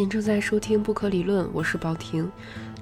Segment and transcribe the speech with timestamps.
[0.00, 2.32] 您正在收听《不可理论》，我是宝婷。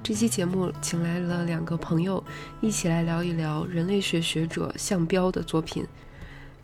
[0.01, 2.23] 这期节目请来了两个朋友，
[2.61, 5.85] 一起来聊一聊人类学学者项彪的作品。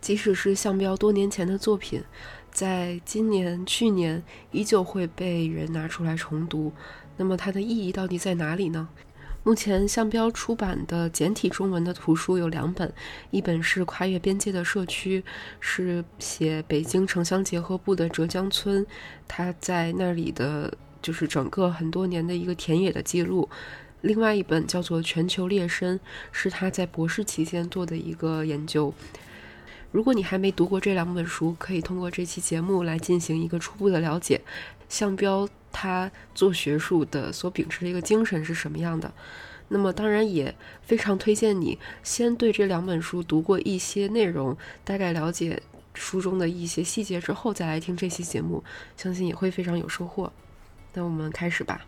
[0.00, 2.02] 即使是项彪多年前的作品，
[2.50, 6.72] 在今年、去年依旧会被人拿出来重读。
[7.18, 8.88] 那么它的意义到底在哪里呢？
[9.46, 12.92] 目前项彪出版的简体中文的图书有两本，
[13.30, 15.20] 一本是《跨越边界的社区》，
[15.60, 18.84] 是写北京城乡结合部的浙江村，
[19.28, 23.48] 他在那里的就是整个很多年的一个田野的记录；
[24.00, 25.96] 另外一本叫做《全球猎参》，
[26.32, 28.92] 是他在博士期间做的一个研究。
[29.92, 34.40] 如果你还没读过这两本书，可以通过这期节目来进行一个初步的了解。
[34.88, 35.48] 项彪。
[35.78, 39.12] 他做学术的所秉持的一个精神是什么样的？
[39.68, 45.62] 那么当然也非常推荐你先对这两本书读过一些内容，大概了解
[45.94, 48.62] 书中的一些细节之后，再来听这期节目，
[48.96, 50.32] 相信也会非常有收获。
[50.94, 51.84] 那我们开始吧。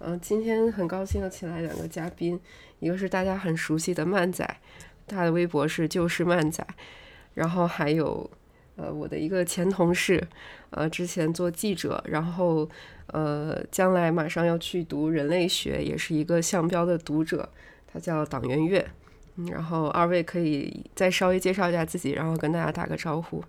[0.00, 2.40] 嗯，今天很高兴的请来两个嘉宾，
[2.78, 4.56] 一个是大家很熟悉的漫仔，
[5.06, 6.66] 他的微博是就是漫仔，
[7.34, 8.30] 然后还有
[8.78, 10.26] 呃我的一个前同事，
[10.70, 12.66] 呃之前做记者，然后
[13.08, 17.46] 呃将来马上要去读人类学，也是一个项标的读者，
[17.86, 18.88] 他叫党元月，
[19.50, 23.44] 然后二位可以再稍微介绍一下自己，然后跟大家打个招呼。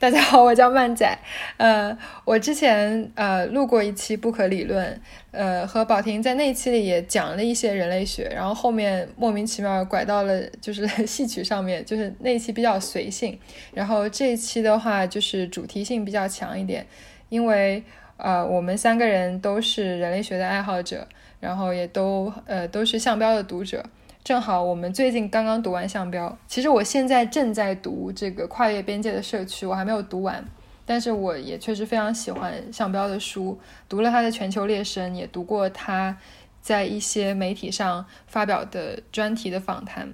[0.00, 1.18] 大家好，我叫漫仔。
[1.58, 4.98] 呃，我之前呃录过一期不可理论，
[5.30, 13.38] 呃，和宝婷在那一期里也讲了一些人类学，然后后面莫名其妙拐到了就是 戏曲上面，就是那一期比较随性。
[13.74, 16.86] 然后这一期的话，就是主题性比较强一点，
[17.28, 17.84] 因为
[18.16, 21.06] 呃我们三个人都是人类学的爱好者，
[21.40, 23.84] 然后也都呃都是项标的读者。
[24.22, 30.44] 正好我们最近刚刚读完项标，其实我现在正在读这个跨越边界的社区，我还没有读完，
[30.84, 33.58] 但是我也确实非常喜欢项标的书，
[33.88, 36.16] 读了他的全球猎声，也读过他
[36.60, 40.12] 在一些媒体上发表的专题的访谈，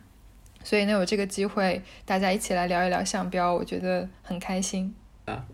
[0.62, 4.94] 所以呢有这个机会，大家一起来聊一聊项标，我觉得很开心。
[5.24, 5.44] 啊，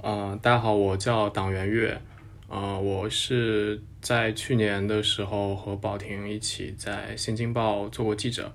[0.00, 2.00] 呃，大家好，我叫党元月，
[2.48, 3.82] 呃，我是。
[4.02, 8.52] 在去年的时候，和宝婷一起在《新京报》做过记者，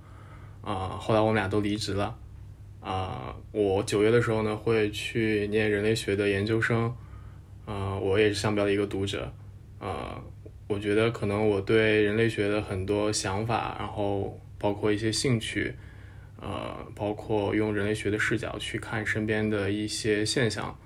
[0.62, 2.20] 啊，后来我们俩都离职了，
[2.82, 6.94] 啊，我九月的时候呢会去念人类学的研究生，
[7.66, 9.34] 啊，我也是向标的一个读者，
[9.80, 10.22] 啊，
[10.68, 15.74] 我觉得可能我对人类学的很多想法，然后包括一些兴趣，
[16.42, 20.78] 呃，包括用人类学的视角去看身边的一些现象。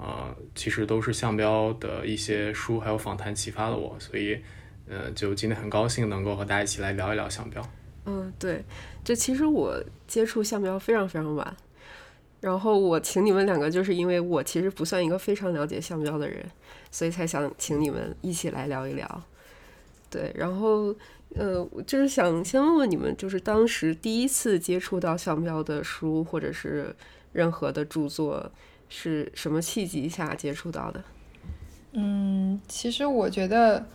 [0.00, 4.40] 啊，其实都是项标的一些书还有访谈启发了我，所以，
[4.88, 7.62] 呃，就今天很高兴能够和大家一起来聊一聊项标。
[8.06, 8.64] 嗯，对，
[9.04, 9.78] 就其实我
[10.08, 11.54] 接触项标非常非常晚，
[12.40, 16.46] 然后我请你们两个，就是因为我其实不算一个非常了解项标的人，
[16.90, 19.22] 所以才想请你们一起来聊一聊。
[20.08, 20.94] 对，然后，
[21.34, 26.96] 呃，就是想先问问你们，就是当时第一次接触到项标的书或者是
[27.34, 28.50] 任何的著作。
[28.90, 31.02] 是什么契机下接触到的？
[31.92, 33.86] 嗯，其实我觉得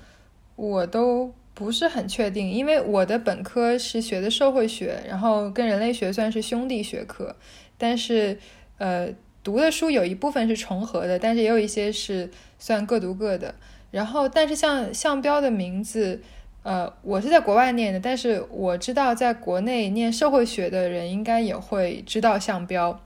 [0.55, 7.35] 我都不是很确定，因为我的本科是学的社会学，然后跟人类学算是兄弟学科，
[7.77, 8.37] 但是
[8.77, 9.09] 呃，
[9.43, 13.53] 读的书有一部分是重合的，但是也有一些是算各读各的。
[13.91, 16.21] 然后，但是像项标的名字，
[16.63, 22.99] 呃，我是在国外念的，但是我知道在国内念社会学的人应该也会知道项标。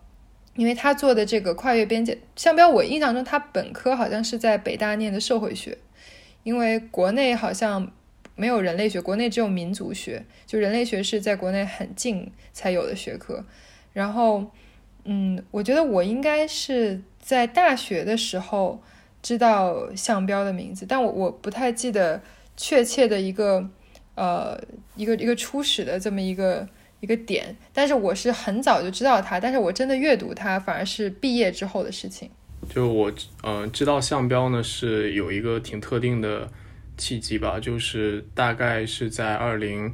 [0.59, 5.78] 因为他做的这个跨越边界项标，我印象中他本科好像是在北大念的社会学，
[6.44, 7.90] 因为国内好像
[8.36, 13.46] 没有人类学，国内只有民族学，就人类学是在国内很近才有的学科。
[13.94, 14.52] 然后，
[15.06, 18.81] 嗯，我觉得我应该是在大学的时候
[19.24, 22.22] 知道项标的名字，但我我不太记得
[22.57, 23.69] 确切的一个
[24.16, 24.60] 呃
[24.98, 26.68] 一个一个初始的这么一个。
[27.00, 32.30] 一个点，但是我是很早就知道它，但是我真的阅读它反而是毕业之后的事情。
[32.69, 33.12] 就我
[33.44, 36.50] 嗯知道项标呢是有一个挺特定的
[36.98, 39.94] 契机吧，就是大概是在二零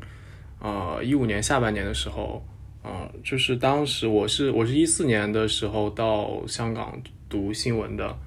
[0.60, 2.44] 呃一五年下半年的时候，
[2.84, 7.00] 嗯，就是当时我是我是一四年的时候到香港
[7.30, 8.18] 读新闻的，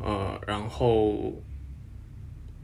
[0.00, 1.32] 呃，然后。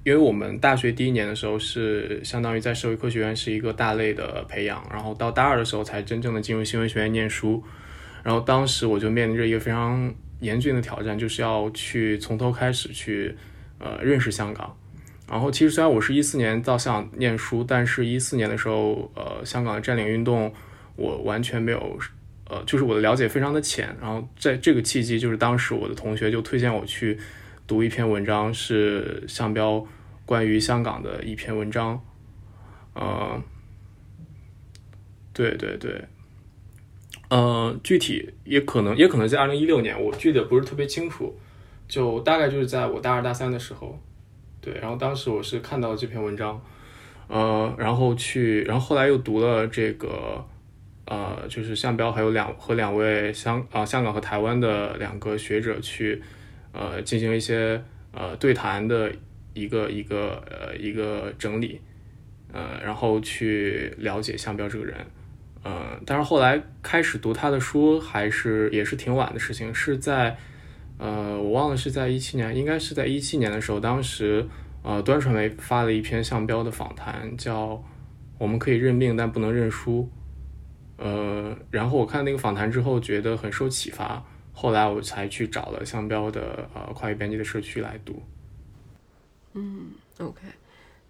[0.02, 7.62] 因为我们大学第一年的时候是相当于在社会科学院是一个大类的培养，然后到大二的时候才真正的进入新闻学院念书，
[8.23, 13.37] 然后当时我就面临着一个非常严峻的挑战，就是要去从头开始去
[13.79, 14.75] 呃认识香港，
[15.29, 20.50] 然后其实虽然我是一四年到香港念书，但是一四年的时候，呃，香港的占领运动
[20.96, 21.99] 我完全没有，
[22.49, 23.94] 呃，就是我的了解非常的浅。
[24.00, 27.19] 然后在这个契机，就是当时我的同学就推荐我去
[27.70, 29.87] 读一篇文章，是向标
[30.26, 32.05] 关于香港的一篇文章，
[32.94, 33.40] 呃，
[35.32, 36.05] 对对对。
[37.28, 41.38] 呃，具体也可能，也可能在二零一六年，我记得不是特别清楚，
[41.87, 43.96] 就大概就是在我大二大三的时候，
[44.61, 46.61] 对，然后当时我是看到这篇文章，
[47.28, 50.44] 呃，然后去，然后后来又读了这个，
[51.05, 56.20] 呃，就是向标还有两和两位香啊香港和台湾的两个学者去，
[56.72, 57.82] 呃，进行一些
[58.12, 59.12] 呃对谈的
[59.55, 61.81] 一个一个呃一个整理，
[62.52, 64.96] 呃，然后去了解向彪这个人。
[65.62, 70.37] 呃，但是后来开始读他的书，还是也是挺晚的事情，是在，
[70.96, 74.46] 呃，我忘了是在一七年，应该是在一七年的时候，当时
[74.82, 77.72] 呃，端传媒发了一篇向彪的访谈，叫
[78.38, 80.08] 《我们可以认命，但不能认输》。
[81.05, 84.25] 呃，然后我看那个访谈之后，觉得很受启发，
[84.61, 88.23] 后来我才去找了向标的呃跨域编辑的社区来读。
[89.55, 90.37] 嗯，OK。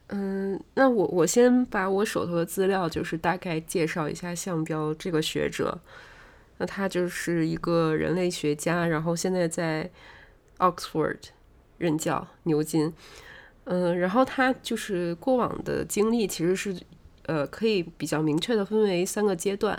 [0.07, 5.77] 嗯，那我我先把我手头的资料，就是大概介绍一下向标这个学者。
[6.59, 9.91] 那他就是一个人类学家，然后现在在
[10.59, 11.19] Oxford
[11.79, 12.93] 任教，牛津。
[13.65, 16.77] 嗯，然后他就是过往的经历，其实是
[17.27, 19.75] 呃可以比较明确的分为三个阶段。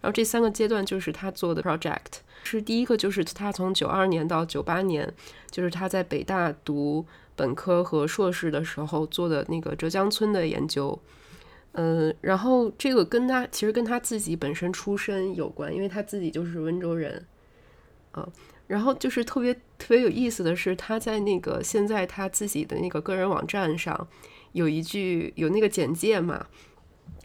[0.00, 5.12] 然后这三个阶段就是他做的 project，是第一个就是他从九二年到九八年，
[5.50, 7.04] 就是他在北大读。
[7.38, 10.98] 本科和硕士的时候做的那个浙江村的研究，
[11.72, 17.26] 嗯，然后这个跟他其实跟他自己本身出身有关，因为他自己就是温州人，
[18.14, 18.26] 嗯，
[18.68, 24.08] 然后就是特别特别有意思的是，他在那个现在他自己的那个个人网站上
[24.52, 26.46] 有一句有那个简介嘛，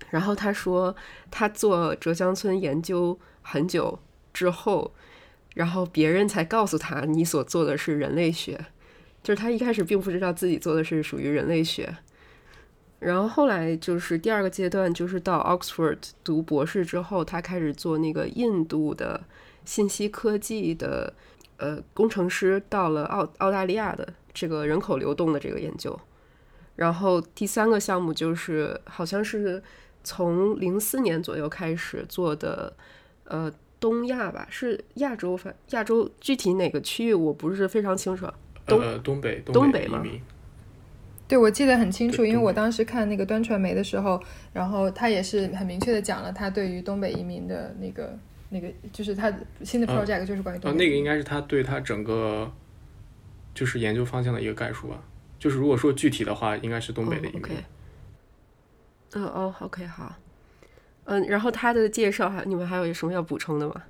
[0.09, 0.93] 然后他说
[1.31, 3.97] 他做浙江村研究很久
[4.33, 4.91] 之后，
[5.53, 8.65] 然后别人才告诉他你所做的是人类学。
[9.23, 11.95] 就是他一开始并不知道自己做的是属于人类学，
[12.97, 19.23] 然后后来就是第二个阶段，就是到 Oxford 读博士之后，他开始做那个印度的
[19.63, 21.13] 信息科技的
[21.57, 25.95] 呃工程师，到了澳澳大利亚的这个人口流动的这个研究。
[26.75, 29.61] 然后第三个项目就是好像是
[30.03, 32.75] 从零四年左右开始做的，
[33.25, 38.25] 呃，东亚吧，是亚洲反亚洲具体哪个区域我不是非常清楚。
[38.67, 40.01] 呃，东北，东北吗？
[41.27, 44.21] 对，我记得很清楚，因为我当时看那个端传媒的时候，
[44.53, 48.17] 然后他也是很明确的讲了他对于东北移民的那个
[48.49, 49.33] 那个，就是他
[49.63, 50.77] 新的 project 就是关于东北。
[50.77, 52.51] 那个应该是他对他整个
[53.55, 55.03] 就是研究方向的一个概述吧。
[55.39, 57.43] 就是如果说具体的话，应该是东北的移民。
[59.13, 60.15] 嗯哦，OK，好。
[61.05, 63.83] 嗯，然后他的介绍还你们还有什么要补充的吗？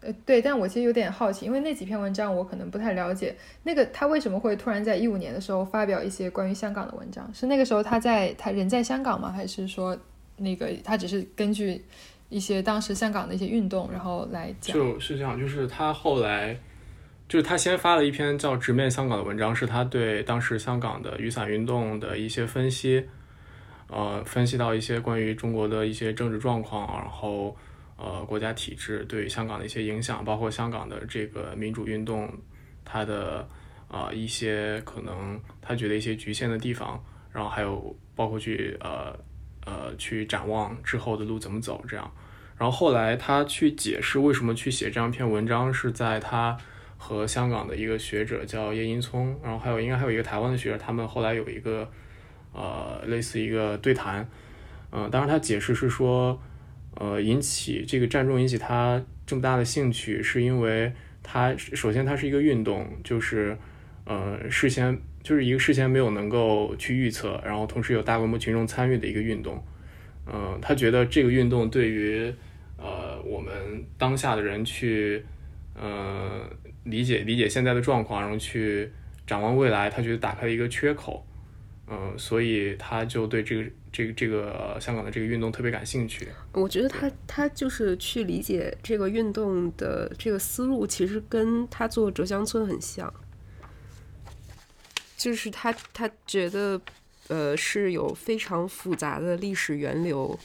[0.00, 3.34] 呃，对，但我其实有点好奇，因为那几篇文章我可能不太了解。
[3.64, 7.28] 那个他为什么会突然在一五年的时候发表一些关于香港的文章？
[7.34, 9.32] 是那个时候他在他人在香港吗？
[9.32, 9.98] 还是说
[10.36, 11.82] 那个他只是根据
[12.28, 14.76] 一些当时香港的一些运动，然后来讲？
[14.76, 16.56] 就是这样，就是他后来
[17.28, 23.08] 就是他先发了一篇叫《直面香港》的文章，是他对当时香港的雨伞运动的一些分析，
[23.88, 27.56] 呃，分析到一些关于中国的一些政治状况，然后。
[27.98, 32.30] 呃，国家体制对香港的一些影响，包括香港的这个民主运动，
[32.84, 33.48] 它的
[33.88, 37.02] 啊一些可能他觉得一些局限的地方，
[37.32, 39.18] 然后还有包括去呃
[39.64, 42.12] 呃去展望之后的路怎么走这样，
[42.58, 46.54] 然后后来他去解释为什么去写这样一篇文章，是在他
[46.98, 51.90] 和香港的一个学者叫叶英聪，然后还有应该还有一个台湾的学者，他们后来有一个
[52.56, 54.26] 呃类似一个对谈，
[54.90, 56.40] 嗯，当然他解释是说。
[56.98, 60.90] 呃，引起这个战中引起他这么大的兴趣，是因为
[61.22, 63.54] 他首先它是一个运动，就是
[64.06, 69.62] 呃事先就是一个事先没有能够去预测，然后同时有大规模群众参与的一个运动。
[70.24, 72.32] 嗯，他觉得这个运动对于
[72.78, 73.52] 呃我们
[73.98, 75.22] 当下的人去
[75.74, 76.48] 呃
[76.84, 78.90] 理解理解现在的状况，然后去
[79.26, 81.22] 展望未来，他觉得打开了一个缺口。
[81.88, 83.70] 嗯，所以他就对这个。
[83.92, 86.28] 这个这个香港的这个运动特别感兴趣。
[86.52, 93.10] 我觉得他他就是去理解这个运动的这个思路，其实跟他做浙江村很像。
[95.16, 96.78] 就是他他觉得
[97.28, 100.38] 呃是有非常复杂的历史源流，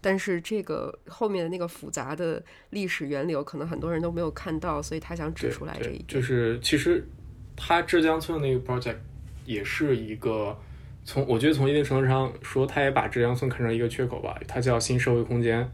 [0.00, 6.04] 但是这个后面的那个复杂的历史源流，可能很多人都没有看到，所以他想指出来这一点。
[6.08, 7.06] 就是其实
[7.54, 8.96] 他浙江村的那个 project。
[9.44, 10.56] 也是一个
[11.04, 15.68] 从我觉得从一定程度上说，他也把浙江村看成一个缺口吧，它叫新社会空间。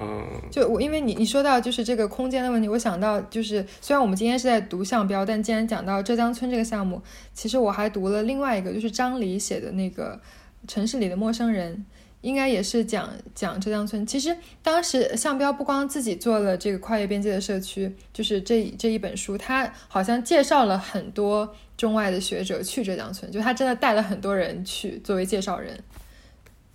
[0.00, 7.00] 嗯，就我因为你你说到就是这个空间的问题，我想到就是虽然我们今天是在读项标，但既然讲到浙江村这个项目，
[7.34, 10.20] 其实我还读了另外一个，就是张黎写的那个
[10.66, 11.84] 城市里的陌生人。
[12.22, 14.06] 应该也是讲讲浙江村。
[14.06, 25.76] 其实当时向标不光自己做了这个跨越边界的社区，就是这这一本书，他好像介绍了很多中外的学者去浙江村，就他真的带了很多人去作为介绍人。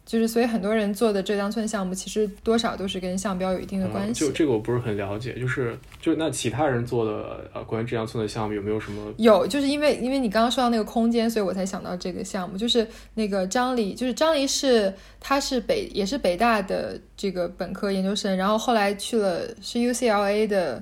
[0.06, 4.26] 就是，所以很多人做的浙江村项目，其实多少都是跟项标有一定的关系。
[4.26, 9.14] 就这个我不是很了解，就是就那其他人做的呃关于浙江村的项目有没有什么？
[9.18, 12.58] 有，就是因为因为你刚刚说到那个空间，所以我才想到这个项目。
[12.58, 20.82] 就是那个张黎，就是张黎是他是北也是北大的这个本科研究生，然后后来去了是 UCLA 的，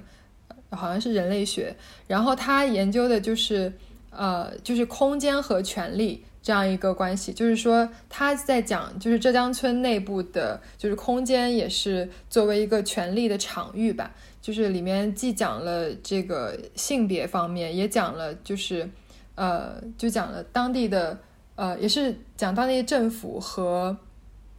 [0.70, 1.76] 好像是人类学，
[2.08, 3.74] 然后他研究的就是
[4.18, 6.24] 呃就是空间和权力。
[6.46, 14.12] 这样一个关系，就是说他在讲，就是浙江村内部的，就是空间也是作为一个权力的场域吧，
[14.44, 18.88] 就是里面既讲了这个性别方面，也讲了就是，
[19.34, 21.18] 呃，就讲了当地的，
[21.56, 23.98] 呃，也是讲当地政府和，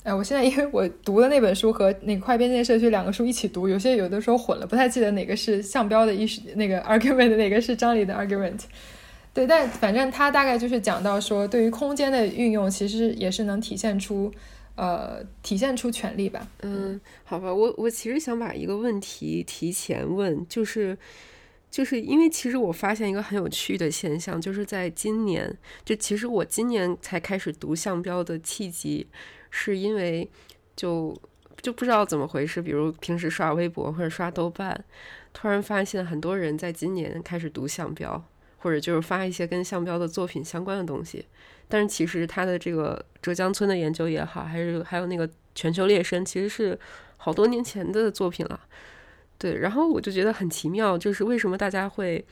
[0.02, 8.62] 哎，我现在因为我读的那本书和那个快边界社区两个书一起读，有些有的时候混了，不太记得哪个是项标的意识，那个 argument 哪个是张黎的 argument。
[9.36, 14.32] 对，但反正他大概就是讲到说，对于空间的运用，其实也是能体现出，
[14.76, 16.48] 呃，体现出权力吧。
[16.62, 20.96] 嗯，好吧，我我其实想把一个问题提前问，就是，
[21.70, 29.06] 就是因为其实我发现一个很有趣的现象，就是在今年，就其实我今年才开始读项标的契机，
[29.50, 30.26] 是因为
[30.74, 31.14] 就
[31.60, 34.82] 就不知道怎么回事，比如平时刷微博或者刷豆瓣，
[35.34, 38.24] 突然发现很多人在今年开始读项标。
[38.66, 41.24] 或者就是发一些跟项标的作品相关的东西，
[41.68, 46.76] 但是其实他的这个浙江村的研究也好，还是还有那个全球猎身，其实是
[47.16, 48.58] 好多年前的作品了。
[49.38, 52.24] 对，然后我就觉得很奇妙，就是为什么大家会，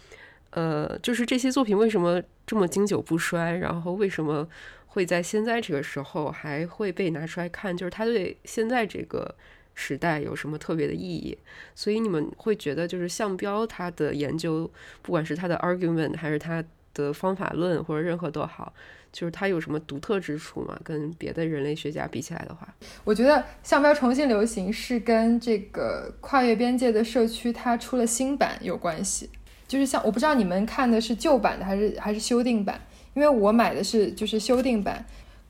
[0.50, 4.48] 呃，就是这些作品为什么这么经久不衰，然后为什么
[4.86, 9.32] 会在现在这个时候还会被拿出来看，就是他对现在这个。
[9.74, 11.36] 时代有什么特别的意义？
[11.74, 14.70] 所以你们会觉得，就是项标他的研究，
[15.02, 16.62] 不管是他的 argument 还是他
[16.94, 18.72] 的方法论或者任何都好，
[19.12, 20.78] 就是他有什么独特之处吗？
[20.84, 29.28] 跟别的人类学家比起来的话，我觉得项标重新流行是跟这个跨越边界的社区它出了新版有关系。
[29.66, 32.80] 就是像我不知道你们看的是旧版的还是还是修订版，
[33.14, 35.04] 因为我买的是就是修订版。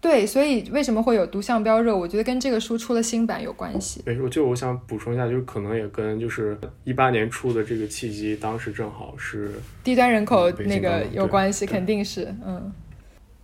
[0.05, 1.97] 对，所以为什么会有读项标热？
[1.97, 4.03] 我觉得跟这个书出了新版有关系。
[4.05, 12.71] 没错，就我想补充一下，就是可能也跟就是一八年出的这个契机，当时正好是低端人口那个有关系，肯定是，嗯，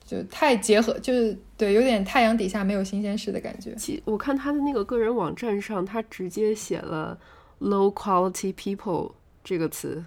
[0.04, 3.74] 就太结合，就是对，有点太阳底下没有新鲜事的感觉。
[3.76, 7.18] 其我看他的那个个人网站上，他直接写了
[7.60, 9.12] “low quality people”
[9.42, 10.04] 这个词。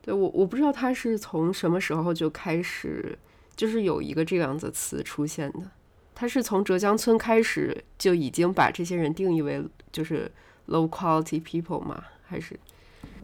[0.00, 3.18] 对我，我不知道他是从什么时候就开始，
[3.56, 5.62] 就是有一个这样子词出现的。
[6.20, 10.28] 他是从浙江村开始就已经把这些人定义为就是
[10.66, 12.02] low quality people 吗？
[12.26, 12.58] 还是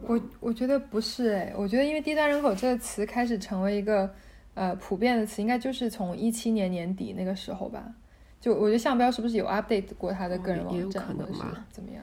[0.07, 4.09] 我我觉得不是哎，我觉得因为低端人口这个词开始成为一个
[4.53, 7.83] 呃普遍的词，应该就是从一七年年底那个时候吧。
[8.39, 12.01] 就我觉得向标是不是有 update 过他的个人网站，或者是怎么样？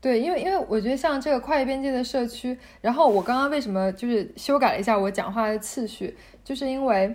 [0.00, 7.14] 对，因为因为我觉得像这个跨越边界的社区，然后我刚刚为什么就是修改了一下我讲话的次序，就是因为。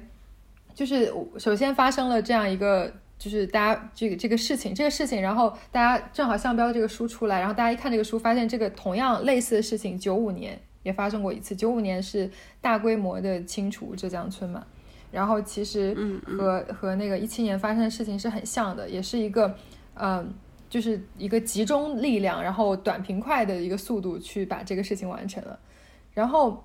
[0.82, 11.56] 就是首先发生了这样一个，就是大家这个这个事情，这个事情，然后大家正好向标这个书出来，然后大家一看这个书，发现这个同样类似的事情，九五年也发生过一次。
[11.56, 12.28] 九五年是
[12.62, 14.66] 大规模的清除浙江村嘛，
[15.12, 15.96] 然后其实
[16.26, 19.56] 和和那个一七年发生的事情是很像的，也是一个
[19.94, 20.34] 嗯，
[20.68, 25.60] 就是一个集中力量，然后短平快的一个速度去把这个事情完成了。
[26.12, 26.64] 然后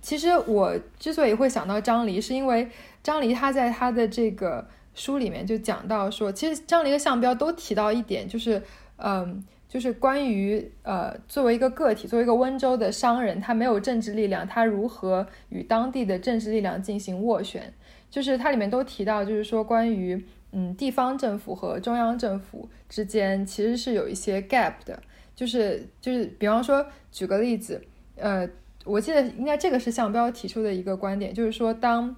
[0.00, 2.68] 其实我之所以会想到张黎，是因为。
[3.02, 8.60] 张黎他在他的这个书里面就讲到说，其实张黎和项标都提到一点，就是，
[8.96, 17.72] 嗯，就是关于呃，作为一个个体，作为一个温州的商人，他没有政治力量，他如何与当地的政治力量进行斡旋？
[18.10, 25.00] 就是它里面都提到，就是说关于嗯，地方政府和中央政府之间其实是有一些 gap 的，
[25.36, 27.80] 就是就是，比方说举个例子，
[28.16, 28.48] 呃，
[28.86, 32.14] 我记得应该这个是项标提出的一个观点，就是说当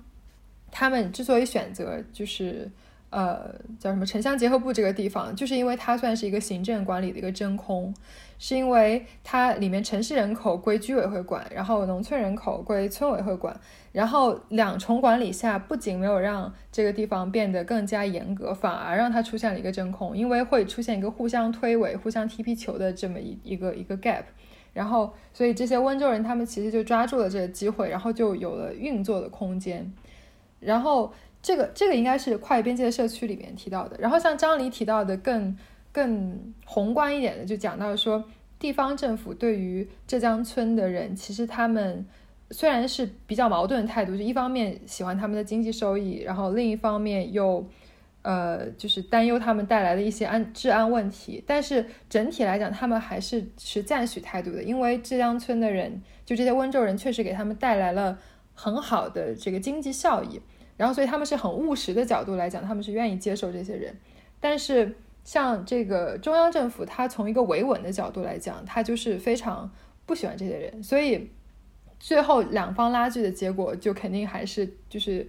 [0.71, 2.71] 他们之所以选择就是
[3.11, 7.95] 呃，叫什么城乡结合部这个地方，就是因为它算是一个行政管理的一个真空，
[8.39, 13.59] 是因为它里面城市人口归居委会管，然后农村人口归村委会管，
[13.93, 24.25] 然后两重管理下，不仅没有让这个地方变得更加严格，反而让它出现了一个真空，因为会出现一个互相推诿、互相踢皮球的这么一一个一个 gap，
[24.73, 29.93] 然后所以这些温州人他们其实就抓住了这个机会，然后就有了运作的空间，
[30.61, 31.13] 然后。
[31.41, 35.57] 这个这个应该是跨越边界的社区里面提到的，然后像张黎提到的更
[35.93, 38.23] 更宏观一点的，就讲到说
[38.59, 42.05] 地方政府对于浙江村的人，其实他们
[42.51, 47.65] 虽然是比较矛盾的态度，就一方面喜欢他们的经济收益，然后另一方面又
[48.29, 58.19] 呃就是担忧他们带来的一些安治安问题，但是整体来讲，他们还是持赞许态度的，因为浙江村的人就这些温州人确实给他们带来了
[58.53, 60.39] 很好的这个经济效益。
[60.77, 63.97] 然后，所以他们是很务实的角度来讲，他们是愿意接受这些人。
[64.39, 64.95] 但是，
[65.25, 69.69] 像这个中央政府，他从一个维稳的角度来讲，他就是非常
[70.07, 70.83] 不喜欢这些人。
[70.83, 71.31] 所以，
[71.99, 75.27] 最后两方拉锯的结果，就肯定还是就是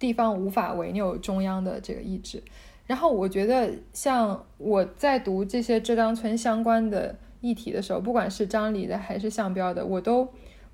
[0.00, 2.42] 地方无法违拗中央的这个意志。
[2.88, 10.28] 然后，我觉得像我在读这些浙江村相关的议题的时候，不管是张黎的还是项彪的，我都。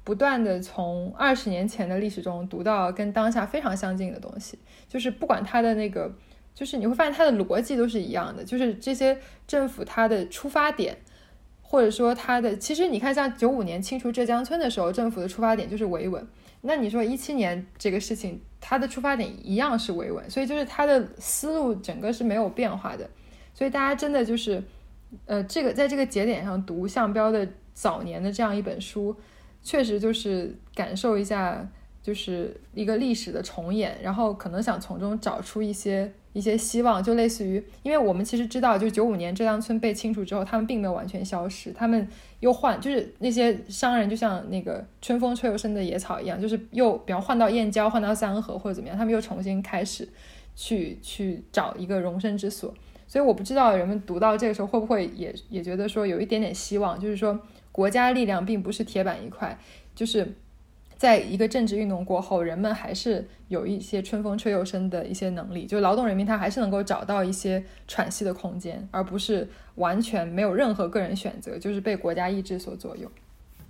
[0.04, 4.56] 不断的从二十年前的历史中读到跟当下非常相近的东西，
[4.86, 6.14] 就是不管它的那个，
[6.54, 9.18] 就是你会发现它的逻辑都是一样的，就是这些
[9.48, 10.96] 政府它的出发点，
[11.60, 16.24] 或者说它的，其实你看像九五年清除浙江村的时候，政府的出发点就是维稳，
[16.60, 23.08] 那你说一七年这个事情，他的出发点一样是维稳，所以就是他的思路整个是没有变化的，
[23.54, 24.60] 所以大家真的就是，
[25.24, 29.14] 呃，这个在这个节点上读项标的早年的这样一本书。
[29.62, 31.64] 确实就是感受一下，
[32.02, 42.06] 就是一个历史的重演，然后可能想从中找出一些一些希望，就类似于，因为我们其实知道，就是九五年浙江村被清除之后，他们并没有完全消失，他们
[42.40, 50.08] 又换，就是那些商人就像那个春风吹又生的野草一样，就是又比方换到燕郊，换到三河或者怎么样，他们又重新开始
[50.54, 52.72] 去去找一个容身之所，
[53.08, 57.40] 所以我不知道人们读到这个时候会不会也也觉得说有一点点希望，就是说。
[57.72, 59.58] 国家力量并不是铁板一块，
[59.94, 60.34] 就是
[60.96, 73.10] 在一个政治运动过后，人们还是有一些春风吹又生的一些能力，就劳动人民他还是能够找到一些喘息的空间，而不是完全没有任何个人选择，就是被国家意志所左右。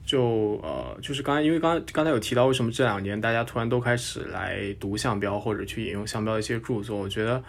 [0.04, 6.96] 就呃，就是刚才因为刚刚才有提到，为什么这两年大家突然都开始来读项标或者去引用项标的一些著作？
[6.98, 7.42] 我觉得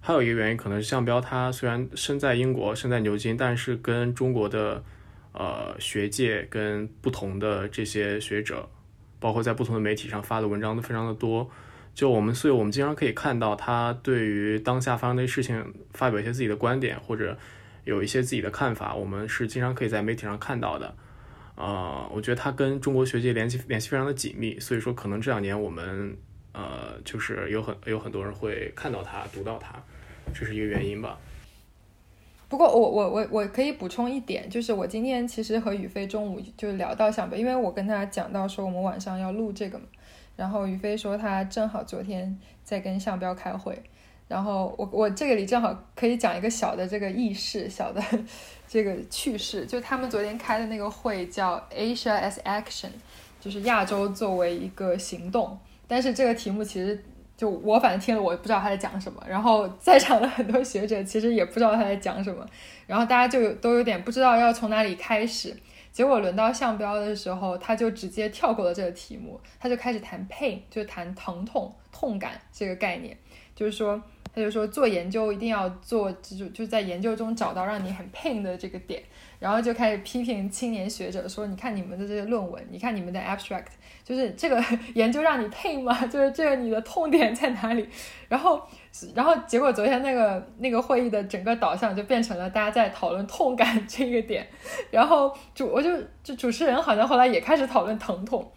[0.00, 4.82] 还有一个原因，可能是项标他虽然身在英国，身在牛津，但是跟中国的。
[5.34, 8.68] 呃，学界跟不同的这些学者，
[9.20, 11.50] 包括在不同的媒体上发的文章都非常的多。
[11.94, 17.36] 就我们，所以我们经常可以看到他对于当下发生的事情发表一些自己的观点，或者
[17.84, 18.94] 有一些自己的看法。
[18.94, 20.94] 我们是经常可以在媒体上看到的。
[21.56, 26.16] 呃，我觉得他跟中国学界联系联系非常的紧密，所以说可能这两年我们
[26.52, 29.74] 呃，就是有很有很多人会看到他、读到他，
[30.32, 31.18] 这是一个原因吧。
[32.48, 39.84] 不过我我我我可以补充一点，就是我今天其实和宇飞中午就聊到项彪，因为我跟他讲到说我们晚上要录这个嘛，
[40.34, 43.78] 然后宇飞说他正好昨天在跟项彪开会，
[44.28, 48.02] 然后我我这个里正好可以讲一个小的这个轶事，小的
[48.66, 52.88] 这个趣事，就他们昨天开的那个会叫 Asia as Action，
[53.38, 57.04] 就是亚洲作为一个行动，但是这个题目其实。
[57.38, 59.22] 就我反正听了，我不知道他在讲什么。
[59.26, 62.44] 然后在场的很多学者其实也不知道他在讲什么。
[62.86, 65.56] 然后大家就都有点不知道要从哪里开始。
[65.90, 73.16] 结果轮到项标的时候，他就直接跳过了这个题目，他就开始谈 pain，就谈疼痛、痛感这个概念，
[73.54, 74.02] 就是说。
[74.34, 79.02] 他就说做研究一定要做，就就在研究中找到让你很 pain 的这个点，
[79.38, 83.66] 然后就开始批评青年学者说，你看你们的这些论文，你看你们的 abstract，
[84.04, 84.62] 就是这个
[84.94, 85.94] 研究让你痛吗？
[86.08, 87.88] 就是这个你的痛点在哪里？
[88.28, 88.60] 然后，
[89.14, 94.46] 然后结果昨天那个那个会议的整个导向就变成了大家在讨论痛感这个点，
[94.90, 95.90] 然后主我就
[96.24, 98.50] 就主持人好像后来也开始讨论疼痛，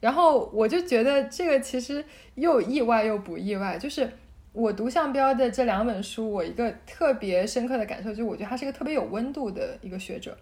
[0.00, 4.10] 然后我就觉得这个其实又意外又不意外，就是。
[4.56, 10.34] 我读向彪的这两本书，我一个特别深刻的感受就是，我觉得他是一个特别有温度的一个学者。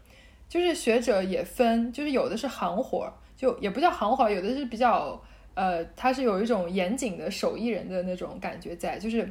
[0.48, 5.20] 就是学者也分，就是有的是行活，就也不叫行活，有的是比较
[5.55, 9.29] 呃，他是有一种严谨的手艺人的那种感觉在，就是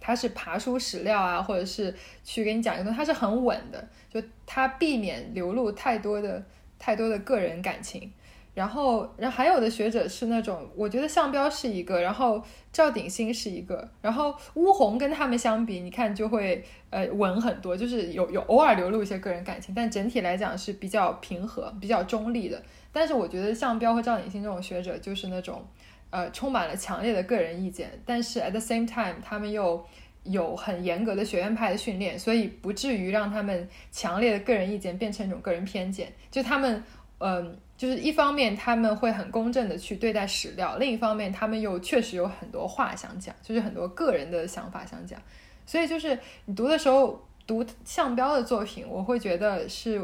[0.00, 6.42] 他是爬书史料啊，或者是去给你讲一个东西，他是很稳的，就他避免流露太多的
[6.78, 8.10] 太多的个人感情。
[8.56, 12.42] 然后，然后还有的学者是那种，我觉得项彪是一个，然后
[12.72, 22.62] 赵鼎新是一个，然后乌宏跟他们相比，你看就会呃稳很多，就是有有偶尔流露一些个人感情，但整体来讲是比较平和、比较中立的。
[22.90, 25.62] 但是我觉得项彪和赵鼎新这种学者就是那种，
[26.08, 29.84] 呃，充满了强烈的个人意见，但是 at the same time 他们又
[30.22, 36.10] 有很严格的学院派的训练，所以不至于让他们强烈的个人意见变成一种个人偏见。
[36.30, 36.82] 就他们，
[37.18, 37.58] 嗯。
[37.76, 45.20] 就是一方面他们会很公正的去对待史料，另一方面他们又确实有很多话想讲，就是很多个人的想法想讲，
[45.66, 50.02] 所以就是你读的时候读项彪的作品，我会觉得是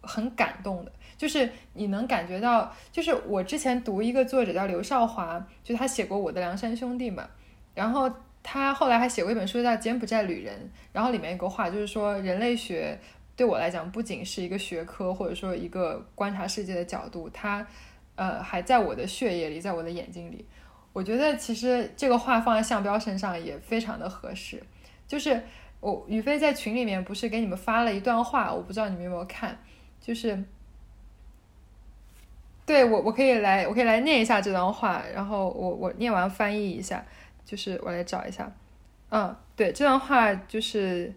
[0.00, 7.28] 很感动的，就是你能感觉到，就是我之前读一个作者叫刘少华，就他写过《我的梁山兄弟》嘛，
[7.74, 8.10] 然后
[8.42, 10.54] 他后来还写过一本书叫《柬埔寨旅人》，
[10.92, 12.98] 然后里面有个话就是说人类学。
[13.42, 17.66] 对我来讲，不仅是一个学科，或者说一个观察世界的角度，它，
[18.14, 20.46] 呃，还在我的血液里，在我的眼睛里。
[20.92, 24.62] 我觉得其实这个话放在向标身上也非常的合适。
[25.08, 25.42] 就是
[25.80, 29.58] 我宇飞在群里面不是给你们发了一段话，我不知道你们有没有看。
[30.00, 30.40] 就是，
[32.64, 37.04] 对我我可以来我可以来念一下这段话，然后我我念完翻译一下。
[37.44, 38.52] 就是我来找一下，
[39.10, 41.12] 嗯，对，这段话就是。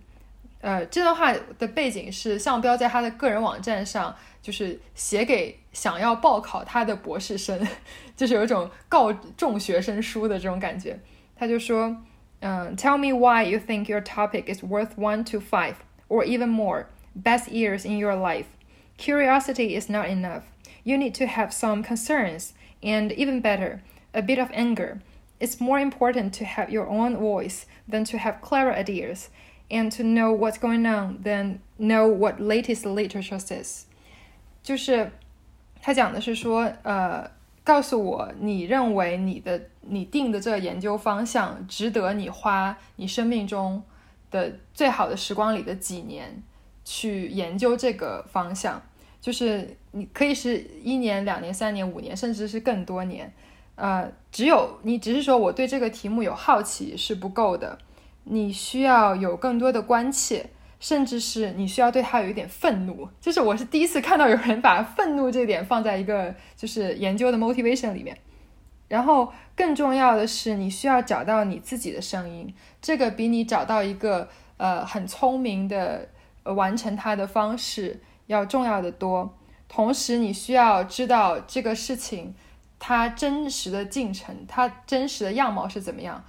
[0.64, 7.66] 呃，这段话的背景是向彪在他的个人网站上，就是写给想要报考他的博士生，
[8.14, 10.98] 就是有一种告众学生书的这种感觉。
[11.34, 11.96] 他就说，
[12.40, 15.76] 嗯，Tell me why you think your topic is worth one to five
[16.08, 18.44] or even more best years in your life.
[18.98, 20.42] Curiosity is not enough.
[20.84, 22.50] You need to have some concerns
[22.82, 23.80] and even better,
[24.12, 25.00] a bit of anger.
[25.38, 29.30] It's more important to have your own voice than to have clever ideas
[29.69, 33.83] and to know what's going on, then know what latest literature says。
[34.63, 35.11] 就是
[35.81, 37.29] 他讲的是说，呃，
[37.63, 43.83] 告诉我你认为你的你定的这个研究方向值得你花你生命中
[44.31, 46.41] 的最好的时光里的几年
[46.83, 48.81] 去研究这个方向。
[49.21, 53.33] 就是你可以是一年、两年、三年、五年，甚至是更多年。
[53.73, 57.77] 呃，只有你只是说我对这个题目有好奇是不够的。
[58.25, 60.47] 你需要有更多的关切，
[60.79, 63.07] 甚至是你需要对他有一点愤怒。
[63.21, 68.17] 就是我是第一次看到有人把愤怒这点放在一个就是研究的 motivation 里面。
[68.87, 76.09] 然后更重要的是，你需要找到你自己的声音，这个比你找到一个呃很聪明的
[76.43, 79.35] 完成它的方式要重要的多。
[79.67, 82.35] 同时，你需要知道这个事情
[82.77, 86.23] 它真实的进程，它真实的样貌是怎么样，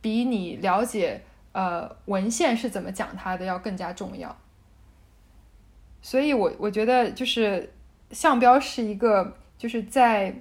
[0.00, 1.22] 比你了解。
[1.52, 4.38] 呃，文献是怎么讲它的要更加重要，
[6.00, 7.72] 所以我我觉得就是
[8.12, 10.32] 项标是一个，就是在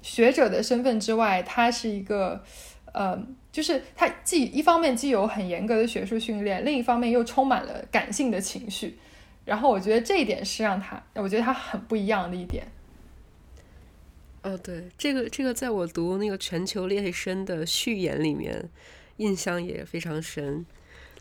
[0.00, 2.42] 学者的身份之外，他是一个，
[2.94, 3.22] 呃，
[3.52, 8.98] 就是他既一方面既有很严格的学术训练，另一方面又充满了感性的情绪，
[9.44, 12.66] 然后我觉得这一点是让他，我觉得他很不一样的一点。
[14.42, 18.70] 哦，对，这个这个在我读那个全球猎身的序言里面。
[19.18, 20.66] 印象也非常深，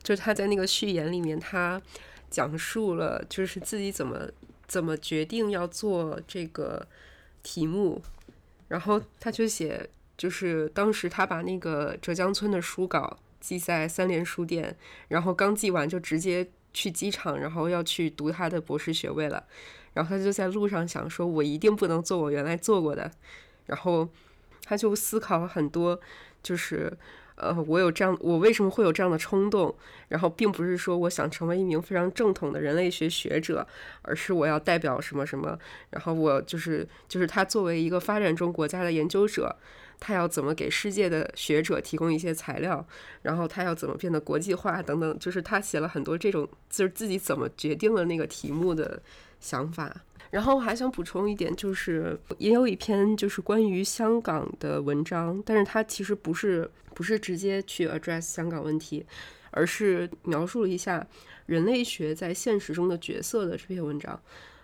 [0.01, 1.82] 就是他在那个序言里面，他
[2.29, 4.27] 讲述了就是自己怎么
[4.67, 6.88] 怎么决定要做这个
[7.43, 8.01] 题目，
[8.67, 14.75] 然后他就写，就是当时他把那个浙江村的书稿寄在三联书店，
[15.08, 19.45] 然后刚寄完就直接去机场，然后要去读他的博士学位了，
[19.93, 23.12] 然后他就在路上想说，我一定不能做我原来做过的，
[23.67, 24.10] 然后
[24.63, 26.01] 他就思考了很多，
[26.41, 26.97] 就是。
[27.35, 29.73] 呃，我有这样，我为什么会有这样的冲动？
[30.07, 33.65] 然后并不是说我想成为一名非常正统的人类学学者，
[34.03, 35.57] 而是我要代表什么什么。
[35.89, 39.55] 然后我就是就是他作为一个发展中国家的研究者，
[39.99, 42.85] 他要怎么给世界的学者提供一些材料？
[43.23, 49.01] 然后他要怎么变得国际化等等，就是他写了很多这种就是自己怎么决定了那个题目的
[49.39, 49.91] 想法。
[50.33, 59.05] 然后我还想补充一点，就是也有一篇就是关于香港的文章，但是它其实不是不是直接去 address 香港问题，
[59.51, 61.05] 而是描述了一下
[61.45, 64.19] 人类学在现实中的角色的这篇文章。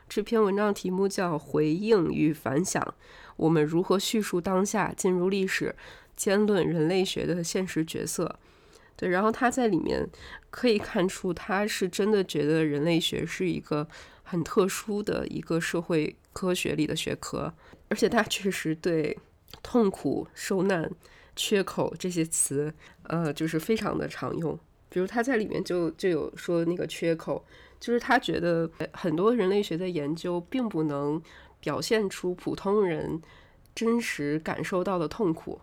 [0.08, 2.96] 这篇文章的题目叫《回应与反响：
[3.36, 5.76] 我们如何叙述当下、进入历史、
[6.16, 8.26] 兼论人类学的现实角色》。
[9.00, 10.06] 对，然后他在里面
[10.52, 13.88] 可以看出，他是真的觉得人类学是一个。
[14.32, 17.52] 很特殊的一个社会科学里的学科，
[17.88, 19.18] 而且他确实对
[19.64, 20.88] 痛苦、受难、
[21.36, 22.72] 缺口这些词，
[23.06, 24.56] 呃，就是非常的常用。
[24.88, 27.44] 比如他在里面就就有说那个缺口，
[27.80, 31.20] 就是他觉得很多人类学的研究并不能
[31.60, 33.20] 表现出普通人
[33.74, 35.60] 真实感受到的痛苦。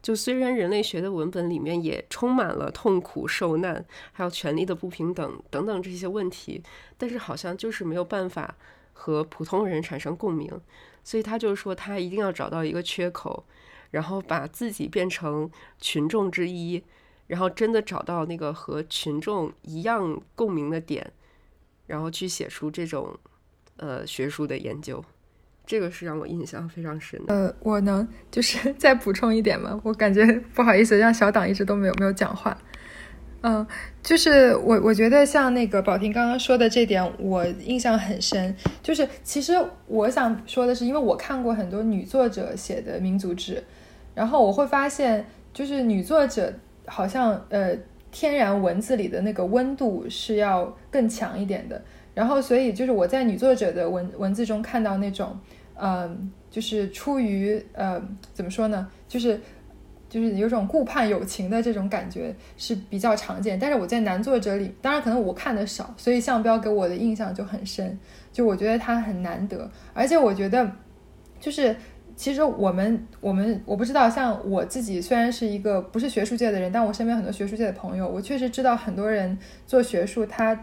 [0.00, 6.62] 就虽然人类学的文本里面也充满了痛苦、受难，还有权利的不平等等等这些问题，
[6.96, 8.56] 但是好像就是没有办法
[8.92, 10.60] 和普通人产生共鸣。
[11.04, 13.44] 所以他就说，他一定要找到一个缺口，
[13.90, 16.82] 然后把自己变成群众之一，
[17.28, 21.12] 然后真的找到那个和群众一样共鸣的点，
[21.86, 23.18] 然后去写出这种
[23.76, 25.02] 呃学术的研究。
[25.68, 27.34] 这个是让我印象非常深的。
[27.34, 29.78] 呃，我能就是 再补充一点吗？
[29.84, 32.56] 我感觉不好意思，让小党一直都没有没有讲话。
[33.42, 33.64] 嗯，
[34.02, 38.56] 就是我我觉得像那个宝婷刚刚说的这点，我印象很深。
[38.82, 39.52] 就是其实
[39.86, 43.62] 我想说的是，因为我看过很多女作者写的民族志，
[44.14, 46.50] 然后我会发现，就是女作者
[46.86, 47.76] 好像呃
[48.10, 51.80] 天然文字里的那个温度是要更强一点的。
[52.14, 55.38] 然后所以就是我在女作者的文文字中看到那种。
[55.80, 58.02] 嗯，就是出于呃，
[58.34, 58.88] 怎么说呢？
[59.06, 59.40] 就是
[60.08, 63.58] 就是有种顾盼有情的这种感觉是比较常见。
[63.58, 67.98] 但是我在男作者里，当然可能我看的少，所以向标给我的印象就很深。
[68.32, 70.70] 就我觉得他很难得，而且我觉得
[71.40, 71.76] 就是
[72.16, 80.60] 其实我们我们我不知道，像我自己虽然是一个不是学术界的人，但我身边很多学术界的朋友，我确实知道很多人做学术，他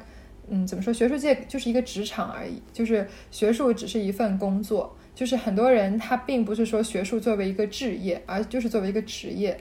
[0.47, 0.93] 嗯，怎么说？
[0.93, 4.95] 学术界就是一个职场而已，就是学术只是一份工作。
[5.15, 9.58] 就是很多人他并不是说学术作为一个职业，而就是作为一个职业，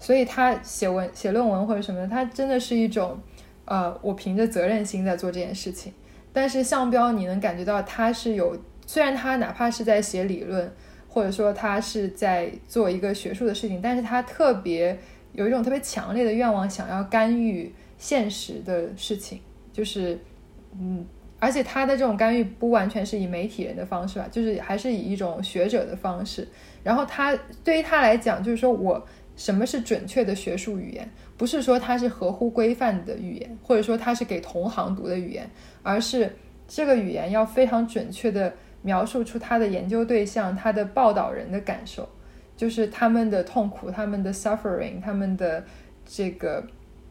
[0.00, 3.20] 所以他写文写论文或者什么的，他真的是一种，
[3.66, 5.92] 呃，我凭着责任心在做这件事情。
[6.32, 10.72] 但是向标你能感觉到他是有，虽然他哪怕是在写理论，
[11.06, 14.98] 或者说他是在做一个学术的事情，但是他特别
[15.32, 19.40] 有一种特别强烈的愿望，想要干预现实的事情，
[19.70, 20.18] 就是，
[20.80, 21.06] 嗯。
[21.44, 26.48] 而且他的这种干预不完全是以媒体人的方式吧，就是还是以一种学者的方式。
[26.82, 35.46] 然后他对于他来讲，就是说我什么是准确的学术语言，不是说它是合乎规范的语言，或者说它是给同行读的语言，
[35.82, 36.34] 而是
[36.66, 42.08] 这个语言要非常准确的描述出他的研究对象、他的报道人的感受，
[42.56, 45.62] 就是他们的痛苦、他们的 suffering、他们的
[46.06, 46.64] 这个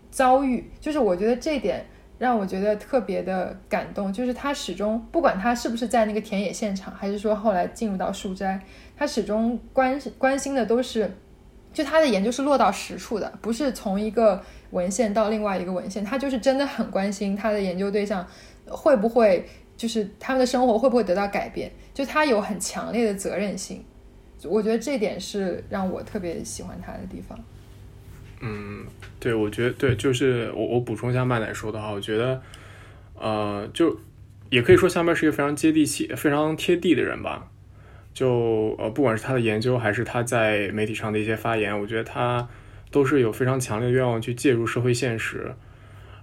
[0.10, 0.72] 遭遇。
[0.80, 1.86] 就是我觉得这点。
[2.20, 8.60] 让我觉得特别的感动，就是他始终不管他是不是在那个田野现场，还是说后来进入到树斋，
[8.96, 11.12] 他始终关关心的都是，
[11.74, 18.26] 就他的研究是落到实处的，不是从一个文献到另外一个文献，他就是真的很关心他的研究对象
[18.68, 19.46] 会不会，
[19.76, 23.84] 就是他们的生活会不会得到改变，就他有很强烈的责任心，
[24.46, 27.38] 我觉得这点是让我特别喜欢他的地方。
[28.46, 28.86] 嗯，
[29.22, 32.42] 对，我觉得对，就是我我补充一下麦奶说的话，我觉得，
[33.16, 33.98] 呃，就
[34.50, 37.50] 也可以说下面是一个非常接地气、非常贴地的人吧。
[38.14, 42.46] 就呃，不管是他的研究，还是他在媒体上的一些发言，我觉得他
[42.92, 45.56] 都是有非常强烈的愿望去介入社会现实。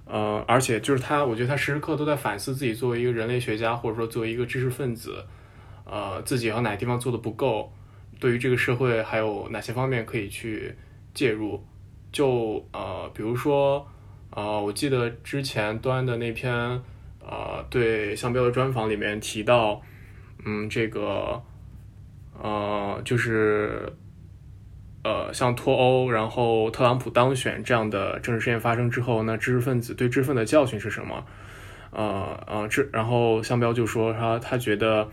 [0.05, 5.25] 呃，而且就是他，我觉得他时时刻都在反思自己作为一个人类学家，或者说作为一个知识分子，
[5.87, 7.73] 呃，自己和哪地方做的不够，
[8.21, 10.75] 对于这个社会还有哪些方面可以去
[11.15, 11.65] 介入。
[12.13, 13.87] 就呃，比如说，
[14.31, 16.53] 呃，我记得之前端的那篇，
[17.21, 19.81] 呃，对向标的专访里面提到，
[20.45, 21.43] 嗯，这个，
[22.41, 23.93] 呃，就是，
[25.05, 31.25] 呃，像脱欧，然后特朗普当选这样的政治事件发生之后，那知识分子对知识分子的教训是什么？
[31.93, 35.09] 呃呃，这然后向标就说他他觉得。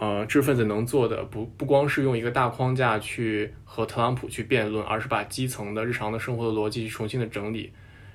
[0.00, 7.70] 呃，知识分子能做的不不光是用一个大框架去和特朗普去辩论，而是把基层的日常的生活的逻辑重新的整理，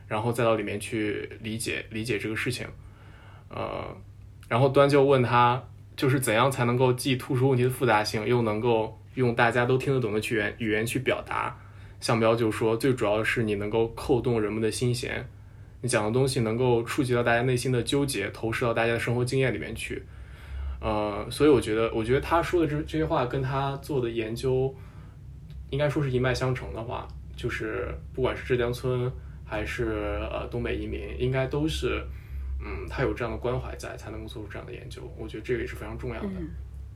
[0.07, 2.65] 然后再到里面去理解理解这个事情。
[3.49, 3.95] 呃，
[4.49, 5.63] 然后端就问他，
[5.95, 11.55] 就是怎样才能够既突出问题的复杂性，又能够用大家都听得懂的语言语言去表达？
[12.01, 15.23] 向彪就说，最主要是你能够扣动人们的心弦，
[15.81, 20.01] 你讲的东西能够触及到大家内心的纠结，投射到大家的生活经验里面去。
[20.81, 24.75] 呃，所以我觉得，我觉得他说的这这些话跟他做的研究，
[25.69, 29.11] 应该说是一脉相承的话，就是不管是浙江村
[29.43, 32.05] 还是呃东北移民，应该都是，
[32.61, 35.01] 嗯，他有这样的关怀在，才能够做出这样的研究。
[35.17, 36.29] 我觉得这个也是非常重要的。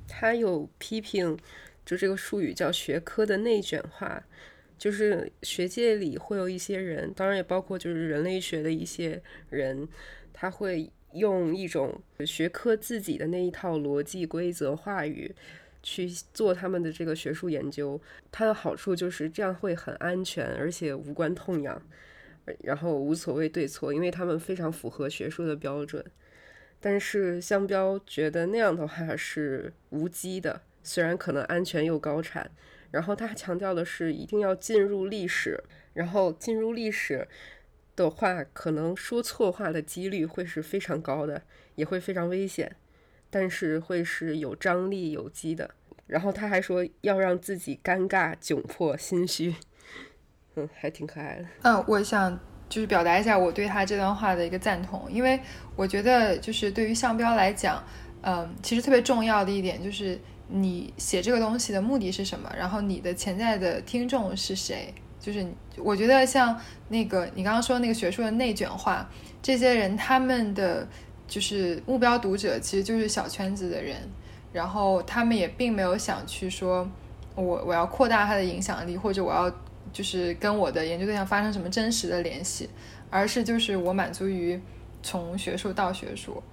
[0.07, 1.37] 他有批评，
[1.85, 4.21] 就这个术语叫学科的内卷化，
[4.77, 9.87] 就是学界里会有一些人，当然也包括就是人类学的一些人，
[10.31, 10.91] 他会。
[11.13, 15.33] 用一种学科自己的那一套逻辑规则话语
[15.81, 17.99] 去做他们的这个学术研究，
[18.31, 21.81] 它的好处就是这样会很安全，而且无关痛痒，
[22.61, 26.03] 然后无所谓对错，因为他们非常符合学术的标准。
[26.79, 32.49] 但是香标觉得那样的话是无稽的，虽然可能安全又高产。
[32.91, 37.27] 然后他强调的是一定要进入历史，然后进入历史
[38.03, 41.41] 的话，可能说错话的几率会是非常高的，
[41.75, 42.75] 也会非常危险，
[43.29, 45.71] 但是会是有张力、有机的。
[46.07, 49.55] 然后他还说要让自己尴尬、窘迫、心虚，
[50.55, 51.45] 嗯，还挺可爱的。
[51.63, 52.39] 嗯，我想。
[52.69, 55.39] 就是表达一下我对他这段话的一个赞同，因为
[55.75, 57.83] 我觉得就是对于项标来讲，
[58.21, 64.93] 嗯，其实特别重要的一点就是你写这个东西的目的是什么，然后你的潜在的听众是谁。
[65.31, 69.09] 就是我觉得像那个你刚刚说那个学术的内卷化，
[69.41, 70.87] 这些人他们的
[71.27, 73.97] 就是目标读者其实就是小圈子的人，
[74.51, 76.89] 然后他们也并没有想去说
[77.35, 79.51] 我我要扩大他的影响力，或者我要。
[79.91, 82.69] 就是跟我的研究对象发生什么真实的联系，
[83.09, 84.61] 而是就是我满足于
[85.01, 86.43] 从学术到学术，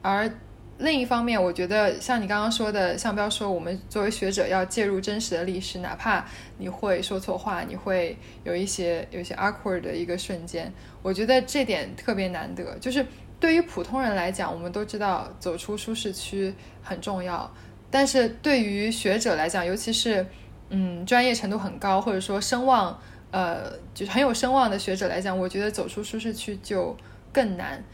[0.00, 0.30] 而
[0.78, 6.24] 另一方面，我觉得像你刚刚说的，像标说我们作为学者要介入真实的历史，哪怕
[6.58, 12.78] 你会说错话，你会有一些有一些 awkward 的一个瞬间，我觉得这点特别难得。
[12.78, 13.06] 就是
[13.38, 17.50] 对于普通人来讲，我们都知道走出舒适区很重要，
[17.90, 20.26] 但是对于学者来讲，尤其是。
[20.70, 22.98] 嗯，专业程度很高，或者说声望，
[23.30, 26.96] 呃，就是很有声望的学者来讲，我觉得走出舒适区就
[27.30, 27.84] 更难，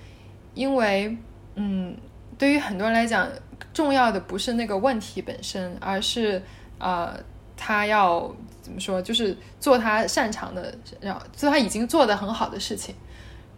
[0.55, 1.15] 因为，
[1.57, 1.95] 嗯，
[2.41, 3.29] 对于很多人来讲，
[3.75, 6.43] 重要的不是那个问题本身，而是，
[6.79, 7.15] 呃，
[7.55, 12.95] 他要怎么说，就是做他擅长的，让做他已经做的很好的事情，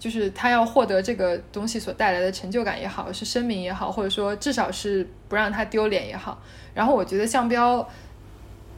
[0.01, 6.43] 就是他要获得这个东西所带来的成就感也好，是声名也好，或者说至少是不让他丢脸也好，
[6.75, 7.89] 然后我觉得项标。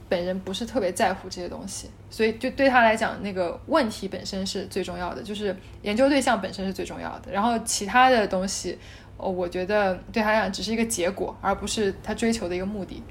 [0.07, 7.31] 本人不是特别在乎这些东西，所以就对他来讲，那个问题本身是最重要的，就是研究对象本身是最重要的。
[7.31, 8.77] 然后其他的东西，
[9.17, 13.03] 哦，我觉得对他来讲只是一个结果，而不是他追求的一个目的。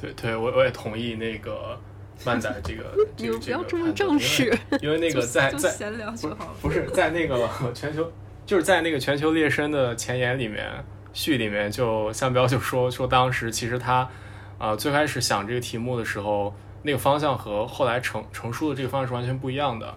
[0.00, 1.78] 对对，我我也同意那个
[2.24, 2.84] 漫仔 这个
[3.16, 8.10] 你们不要这么正式，因为那个在在闲聊就好了，不是在那个 全球，
[8.46, 10.66] 就是在那个全球猎身的前言里面
[11.12, 14.08] 序里面，就向彪就说说当时其实他。
[14.58, 19.94] 啊，最开始想这个题目的时候，那个方向和后来成成书的这个方向是完全不一样的。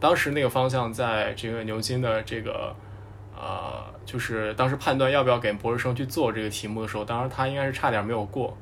[0.00, 2.74] 当时那个方向在这个牛津的这个，
[3.36, 8.56] 呃，就是当时判断要不要给博士生去做这个题目的时候，当时他应该是差点没有过。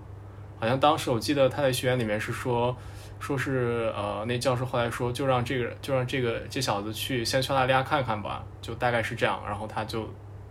[0.59, 2.77] 好像当时我记得他在学院里面是说，
[3.21, 10.09] 说是呃，那教授后来说就让这个就让这个这小子去先去澳大利亚看看吧，就大概是这样，然后他就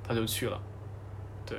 [0.08, 0.60] 他就去了，
[1.46, 1.58] 对。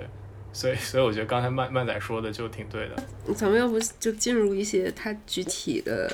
[0.52, 2.94] 所以，所以我觉得刚才曼曼仔说的就挺对的。
[3.34, 6.08] 咱们要不就进入一些他具体的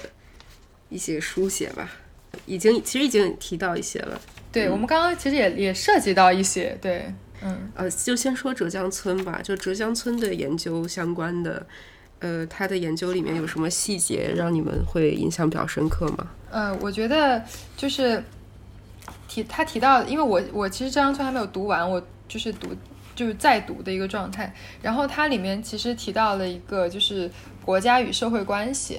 [0.89, 1.87] 一些书写吧？
[2.47, 4.19] 已经其实已经提到一些了。
[4.53, 6.77] 对，我们刚刚其实也也涉及到一些。
[6.81, 9.41] 对，嗯，呃，就先说浙江村吧。
[9.43, 11.67] 就浙江村的研究相关的，
[12.19, 16.27] 呃，他的研究里面有什么细节让你们会印象比较深刻吗？
[16.51, 17.43] 呃，我觉得
[17.77, 18.23] 就是
[19.29, 22.69] 提他提到，因为我我其实浙江村还没有读完，我就是读。
[23.13, 27.31] 就是在读的一个状态，然后它里面其实提到了一个，就是
[27.63, 28.99] 国家与社会关系，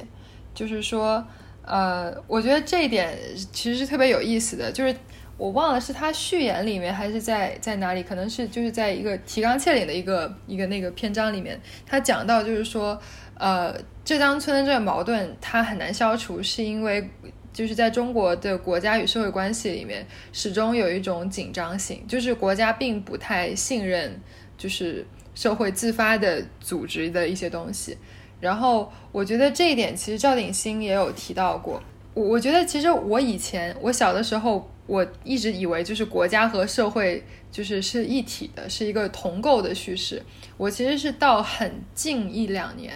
[0.53, 1.25] 就是说，
[1.63, 3.17] 呃，我觉得这一点
[3.51, 4.95] 其实是特别有意思的，就是
[5.41, 12.95] 我忘了是他序言里面还是在在哪里，可能是就是在一个提纲挈领的一个一个那个篇章里面，他讲到就是说，
[13.39, 13.75] 呃，
[14.05, 17.09] 浙江村的这个矛盾它很难消除，是因为。
[17.53, 24.17] 就是在中国的国家与社会关系里面，始终有一种紧张性，就是国家并不太信任，
[24.57, 27.97] 就是社会自发的组织的一些东西。
[28.39, 31.83] 然后我觉得这一点，其实赵鼎新也有提到过。
[32.13, 40.21] 我我觉得其实我以前我小的时候，我一直以为就是国家和社会就是是一体的，是一个同构的叙事。
[40.57, 42.93] 我其实是到很近一两年。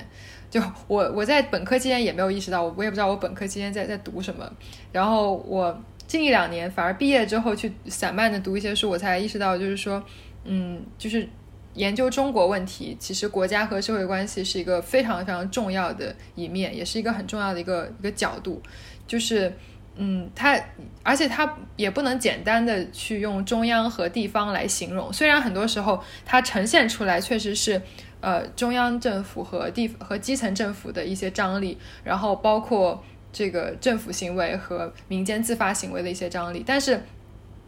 [0.49, 4.49] 就我我在本科期间也没有意识到，我我也不知道我本科期间在在读什么。
[4.91, 10.01] 然后我近一两年反而毕业之后去散漫的读一些书，我才意识到，就是说，
[10.45, 11.27] 嗯，就是
[11.73, 18.61] 研究中国问题，其实国家和社会关系是一个非常非常重要的一面，也是一个很重要的一个一个角度。
[19.05, 19.51] 就是，
[19.95, 20.59] 嗯，它
[21.03, 27.81] 而且它也不能简单的去用中央和地方来形容，虽然很多时候它呈现出来确实是。
[28.21, 36.99] 呃，中央政府和地和基层政府的一些张力，然后包括这个政府行为和民间自发行为的一些张力，但是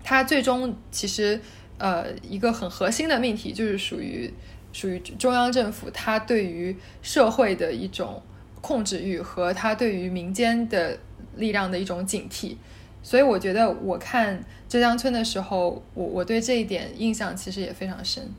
[0.03, 1.39] 它最终其实
[1.77, 4.33] 呃一个很核心的命题就是属于
[4.73, 8.19] 属于中央政府它对于社会的一种
[8.59, 10.97] 控制欲和它对于民间的
[11.37, 12.57] 力量的一种警惕，
[13.01, 18.29] 所以我觉得我看浙江村的时候，我我对这一点印象其实也非常深。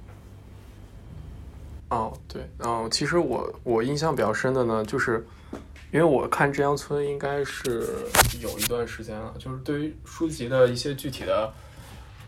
[1.89, 5.27] 哦，对，嗯，其实我我印象比较深的呢，就是
[5.91, 7.89] 因为我看浙江村应该是
[8.43, 11.51] 有一段时间了，就是对于书籍的一些具体的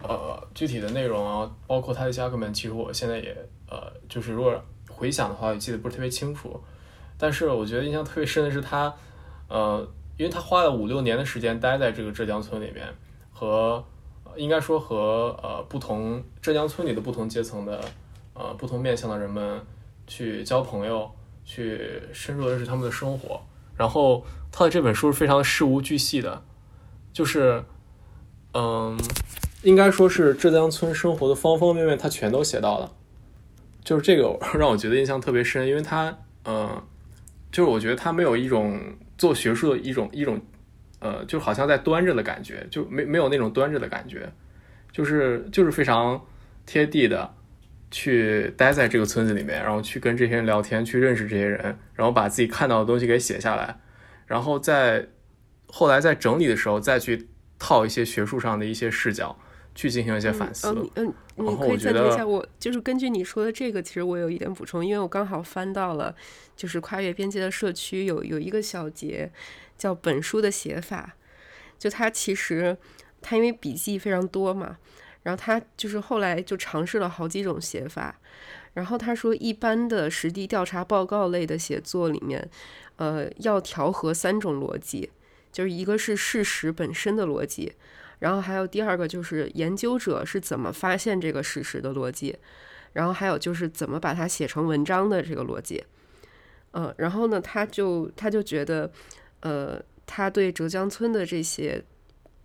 [0.02, 3.36] 呃具体的内容啊，包括它的一些 argument，其实我现在也
[3.68, 4.58] 呃就是如果
[4.88, 6.58] 回想的话，也记得不是特别清楚。
[7.18, 8.94] 但是我觉得印象特别深的是他，
[9.48, 9.86] 呃，
[10.20, 12.86] 因为他花了五六年的时间待在这个浙江村里面，
[13.32, 13.82] 和
[14.36, 17.80] 应该说和呃不同浙江村里的不同阶层的。
[18.32, 19.60] 呃，不同面向的人们
[20.06, 21.10] 去交朋友，
[21.44, 23.38] 去深入认识他们的生活。
[23.76, 26.42] 然后他的这本书是非常事无巨细的，
[27.12, 27.62] 就是，
[28.54, 28.98] 嗯，
[29.62, 32.92] 应该说是浙江村生活的方方面面，他全都写到了。
[33.84, 36.82] 就是这个 让我觉得印象特别深，因为他，嗯，
[37.52, 38.80] 就是我觉得他没有一种
[39.20, 40.40] 做学术的一种一种，
[41.00, 44.32] 呃，就好像在端着的感觉，就没没有那种端着的感觉，
[44.90, 46.18] 就是就是非常
[46.64, 47.34] 贴地的。
[47.92, 53.80] 去待在这个村子里面，然后去跟这些人聊天，去认识这些人，然后把自己看到的东西给写下来，
[54.28, 55.08] 然后在
[55.66, 57.26] 后来在整理的时候再去
[57.58, 59.36] 套一些学术上的一些视角，
[59.74, 60.68] 去进行一些反思。
[60.68, 66.14] 嗯嗯，你可以暂停一下，我就是根据你说的这个，其实我有一点补充，因为我刚好翻到了，
[66.56, 69.30] 就是跨越边界的社区有有一个小节
[69.78, 71.16] 叫本书的写法，
[71.78, 72.76] 就他其实
[73.20, 74.78] 他因为笔记非常多嘛。
[75.22, 78.18] 然后他就是后来就尝试了好几种写法，
[78.72, 82.48] 然后他说，一般的实地调查报告类的写作里面，
[82.96, 85.10] 呃，要调和三种逻辑，
[85.52, 87.74] 就是一个是事实本身的逻辑，
[88.20, 92.38] 然后还有第二个就是研究者是怎么发现这个事实的逻辑，
[92.94, 95.84] 然后还有就是怎么把它写成文章的这个逻辑，
[96.70, 98.90] 嗯，然后呢，他就他就觉得，
[99.40, 101.84] 呃，他对浙江村的这些。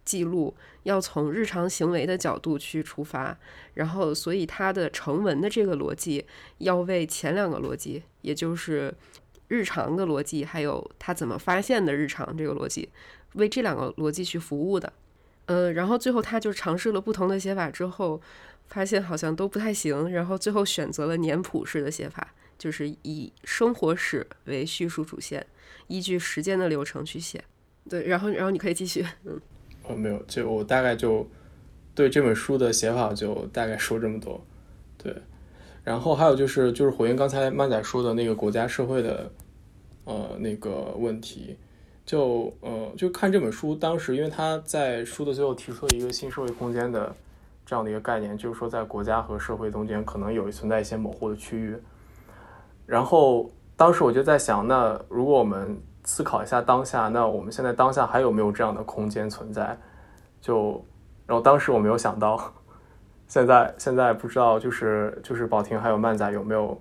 [0.06, 3.36] 记录要从日常行为的角度去出发，
[3.74, 6.24] 然后所以它的成文的这个逻辑
[6.60, 8.94] 要为前两个逻辑，也就是
[9.48, 12.88] 日常的逻辑，还有他怎么发现的日常这个逻辑，
[13.34, 14.94] 为这两个逻辑去服务的。
[15.48, 18.22] 嗯，然后最后他就尝试了不同的写法之后，
[18.68, 25.46] 发现好像都不太行，然后最后选择了年谱式的写法，就是以生活史为叙述主线，
[25.88, 27.44] 依据时间的流程去写。
[27.88, 29.40] 对，然后然后你可以继续，嗯。
[29.84, 31.28] 哦，没有，就我大概就
[31.94, 34.44] 对这本书的写法就大概说这么多，
[34.98, 35.16] 对。
[35.84, 39.32] 然后还有就是，就是回应刚才曼仔说的那个国家社会的
[40.06, 41.56] 呃那个问题，
[42.06, 47.14] 就呃就看这本书，当时因为他在书的最后提出了一个新社会空间的
[47.66, 51.76] 这样的一个概念，就是说在国家和社会中间可能有存在一些模糊的区域。
[52.86, 59.76] 然后当时我就在想，那如果我们思考一下当下，那我们现在当下还有没有这样的空间存在？
[60.40, 60.86] 就，
[61.26, 62.54] 然后当时我没有想到，
[63.28, 66.80] 现在现在不知道，就是就是宝婷还有曼仔有没有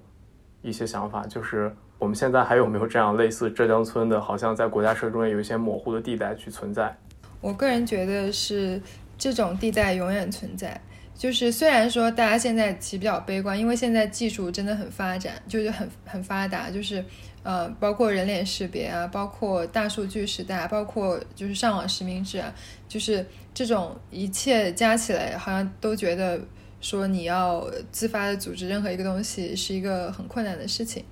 [0.61, 1.27] 一些想法？
[1.27, 1.75] 就是
[2.05, 6.95] 我们现在还有没有这样类似浙江村的，好像在国家社会中也有一些模糊的地带去存在？
[7.41, 8.79] 我个人觉得是
[9.17, 10.79] 这种地带永远存在。
[11.15, 17.03] 就是虽然说大家现在其实比较悲观，因为现在技术真的很发展，就是很很发达，就是。
[17.43, 22.51] 呃，包括人脸识别啊，包括大数据时代，包括就是上网实名制啊，
[22.89, 26.41] 就是这种一切加起来，好像都觉得
[26.81, 31.05] 说你要自发的组织任何一个东西是一个很困难的事情。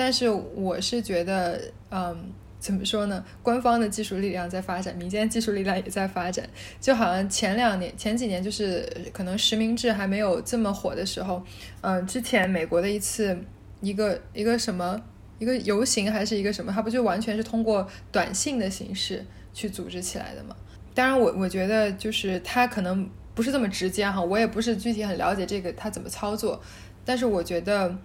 [0.00, 3.22] 但是我是觉得，嗯，怎么说呢？
[3.42, 6.48] 官方的技术力量在发展，民间技术力量也在发展。
[6.80, 11.42] 就好像前两年、前几年，就是可能实名制还没有这么火的时候，
[11.82, 13.38] 嗯，之前美国的一次
[13.82, 14.98] 一个一个什么。
[15.38, 16.70] 一个游行还是一个什么？
[16.70, 19.24] 它不就完全是通过短信的形式
[19.54, 20.54] 去组织起来的吗？
[20.94, 26.60] 当然，我我觉得就是它可能不是这么直接哈，我也不是具体很了解这个它怎么操作，
[27.06, 27.96] 但是我觉得，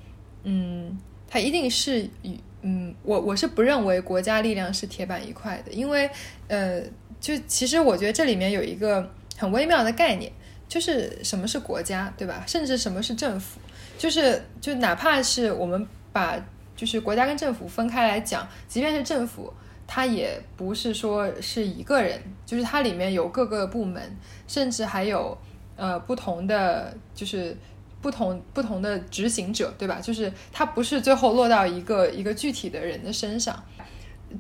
[0.44, 0.98] 嗯，
[1.36, 6.10] 它一定是以嗯，我我是不认为国家力量是铁板一块的，因为
[6.48, 6.82] 呃，
[7.20, 10.32] 就其实我觉得这里面有一个很微妙的概念，
[10.70, 12.46] 就是什么是国家，对吧？
[12.48, 13.60] 甚至什么是政府，
[13.98, 16.42] 就是就哪怕是我们把
[16.74, 19.54] 就是国家跟政府分开来讲，即便是政府，
[19.86, 24.02] 它也不是说是一个人，就是它里面有各个部门，
[24.48, 25.38] 甚至还有
[25.76, 27.58] 呃不同的，就是
[28.06, 30.00] 不同不同的执行者，对吧？
[30.00, 33.64] 就是它不是最后落到一个一个具体的人的身上，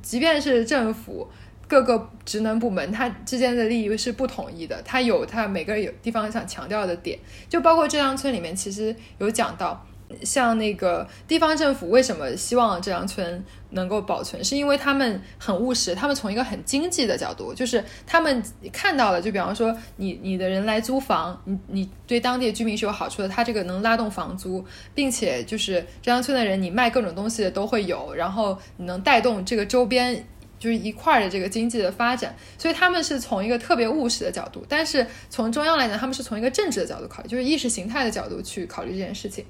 [0.03, 1.27] 即便是政府
[1.67, 7.17] 各个职能部门，它之间的利益是不统一的，它有它每个有地方想强调的点，
[7.49, 9.83] 就包括浙江村里面其实有讲到。
[10.23, 30.25] 像那个地方政府为什么希望这张村能够保存，是因为他们很务实，他们从一个很经济的角度，就是他们看到了，就比方说你你的人来租房，你你对当地居民是有好处的，他这个能拉动房租，并且就是这张村的人，你卖各种东西都会有，然后你能带动这个周边。
[30.57, 39.45] 就是一块儿的这个经济的发展，所以他们是从一个特别务实的角度，但是从中央来讲，他们是从一个政治的角度考虑，就是意识形态的角度去考虑这件事情。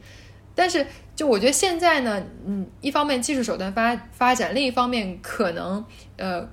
[0.56, 5.86] 但是，就我觉得现在呢，嗯，一方面技术手段发发展，另一方面可能
[6.18, 6.48] 呃，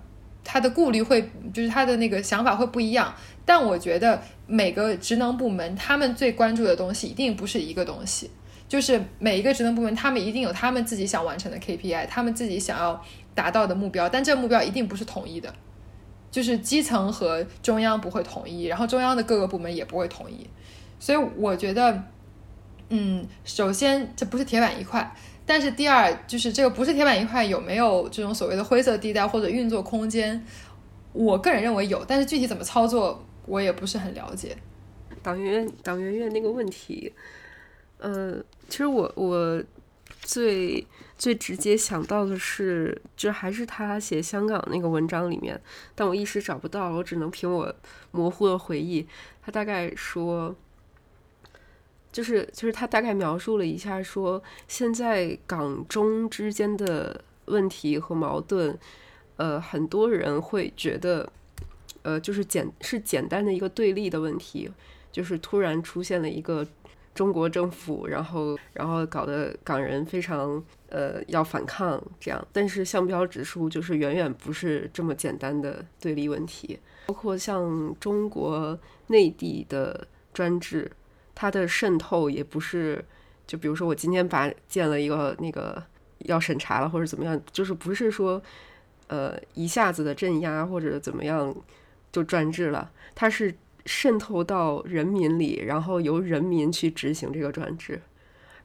[0.44, 3.14] 他的顾虑会就是他的那个想法会不一样。
[3.46, 8.30] 但我觉得每个职能部门他们最关注的东西一定不是一个东西，
[8.68, 13.02] 就是每一个职能部门他们一定有他们自己想完成的 KPI，他们自己想要。
[13.34, 15.50] 达到的目标，但这个目标一定不是统一的，
[16.30, 20.46] 就是基层和中央不会统一，然后中央的各个部门也不会统一，
[21.00, 22.04] 所以我觉得，
[22.94, 25.14] 嗯，首先这不是铁板一块，
[25.46, 30.44] 但是第二就是这个不是铁板一块有没有这种所谓的灰色地带或者运作空间，
[31.12, 34.56] 我个人认为有，但是具体怎么操作我也不是很了解。
[35.22, 37.12] 党员党员院那个问题，
[37.98, 38.36] 呃，
[38.68, 39.62] 其实我我
[40.20, 40.86] 最。
[41.18, 45.60] 最直接想到的是，就还是他写香港那个文章里面，
[45.94, 47.72] 但我一时找不到，我只能凭我
[48.10, 49.06] 模糊的回忆。
[49.40, 50.52] 他大概说，
[52.12, 58.78] 就是就是他大概描述了一下，说现在港中之间的问题和矛盾，
[59.36, 61.32] 呃，很多人会觉得，
[62.02, 64.70] 呃，就是简是简单的一个对立的问题，
[65.10, 66.66] 就是突然出现了一个。
[67.14, 80.90] 中国政府，然后，然后搞得港人非常呃要反抗这样，但是项标指数就是远远不是这么简单的对立问题，包括像中国内地的专制，
[81.34, 83.04] 它的渗透也不是，
[83.46, 85.82] 就比如说我今天把建了一个那个
[86.20, 88.40] 要审查了或者怎么样，就是不是说
[89.08, 91.54] 呃一下子的镇压或者怎么样
[92.10, 93.54] 就专制了，它是。
[93.84, 98.00] 渗透到人民里，然后由人民去执行这个专制，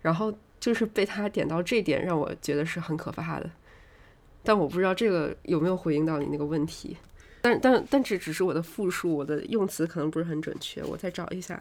[0.04, 3.50] 然后就是被他点到这点，让我觉得是很可怕的。
[4.44, 6.98] 但我不知道这个有没有回应到你那个问题，
[7.42, 11.60] 但但但这只是我的复述，我的用词可能不是很准确，我再找一下。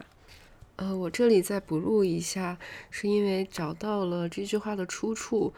[0.77, 2.57] 呃，我这里再补录一下，
[2.89, 5.51] 是因为找到了这句话的出处，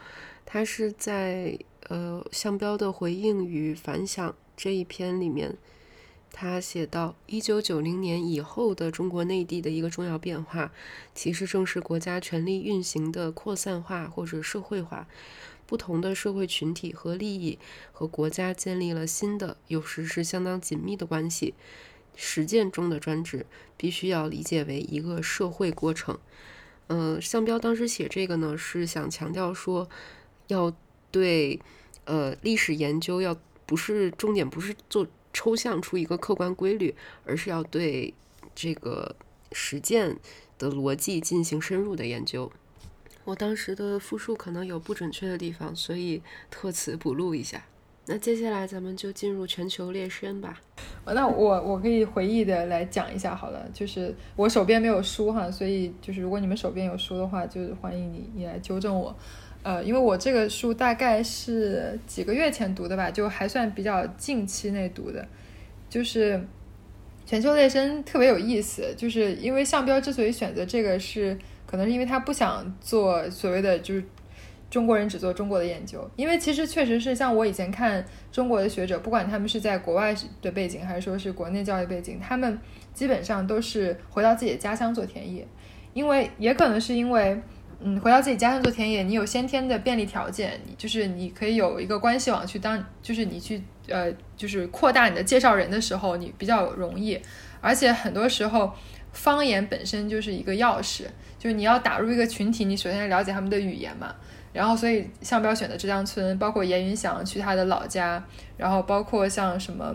[0.44, 1.58] 它是在
[1.88, 5.56] 呃向标的回应与反响这一篇里面。
[6.32, 10.72] 他写到，一九九零年以后的中国内地的一个重要变化，
[11.12, 15.08] 其实正是国家权力运行的扩散化或者社会化。
[15.66, 17.58] 不同的社会群体和利益
[17.92, 21.54] 和国家建立了新的，有时是相当紧密的关系。
[22.14, 23.46] 实践中的专制
[23.76, 26.18] 必须要理解为一个社会过程。
[26.86, 29.88] 呃，向标当时写这个呢，是想强调说，
[30.48, 30.74] 要
[31.10, 31.60] 对
[32.04, 33.36] 呃历史研究要
[33.66, 35.06] 不是重点，不是做。
[35.32, 36.92] 抽象出一个客观规律，
[37.24, 38.12] 而是要对
[38.52, 39.14] 这个
[39.52, 40.18] 实践
[40.58, 42.50] 的逻辑进行深入的研究。
[43.22, 47.64] 我当时的复述可能有不准确的地方，所以特此补录一下。
[48.06, 50.60] 那接下来咱们就进入全球列申吧。
[51.04, 59.14] 那我我可以回忆的来讲一下好了，就是我手边没有书哈，所以就是如果你们手边有书的话，就欢迎你你来纠正我。
[59.62, 65.26] 呃，因为我这个书大概是几个月前读的吧，就还算比较近期内读的。
[65.88, 66.40] 就是
[67.26, 71.36] 全球列申特别有意思，就是因为向标之所以选择这个，是
[71.66, 74.02] 可能是因为他不想做所谓的就是
[74.70, 78.02] 中国人只做中国的研究，因为其实确实是像我以前看
[78.32, 82.58] 中国的学者，不管他们是在国外的背景，还是说是国内教育背景，他们
[82.94, 85.46] 基本上都是回到自己的家乡做田野，
[85.92, 87.40] 因为也可能是因为。
[87.82, 97.18] 嗯，回到自己家乡做田野，你有先天的便利条件，就是你可以有一个关系网去当，就是你去呃，就是扩大你的介绍人的时候，你比较容易。
[97.62, 98.70] 而且很多时候，
[99.14, 101.04] 方言本身就是一个钥匙，
[101.38, 104.14] 就是你要打入一个群体，你首先了解他们的语言嘛。
[104.52, 108.22] 然后，所以向标选的浙江村，包括严云祥去他的老家，
[108.56, 109.94] 然后包括像什么，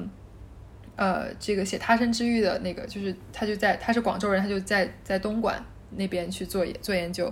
[0.96, 7.30] 呃，这个写他生之域的那个，就是他就在他是广州人，他就在在东莞那边去做做研究。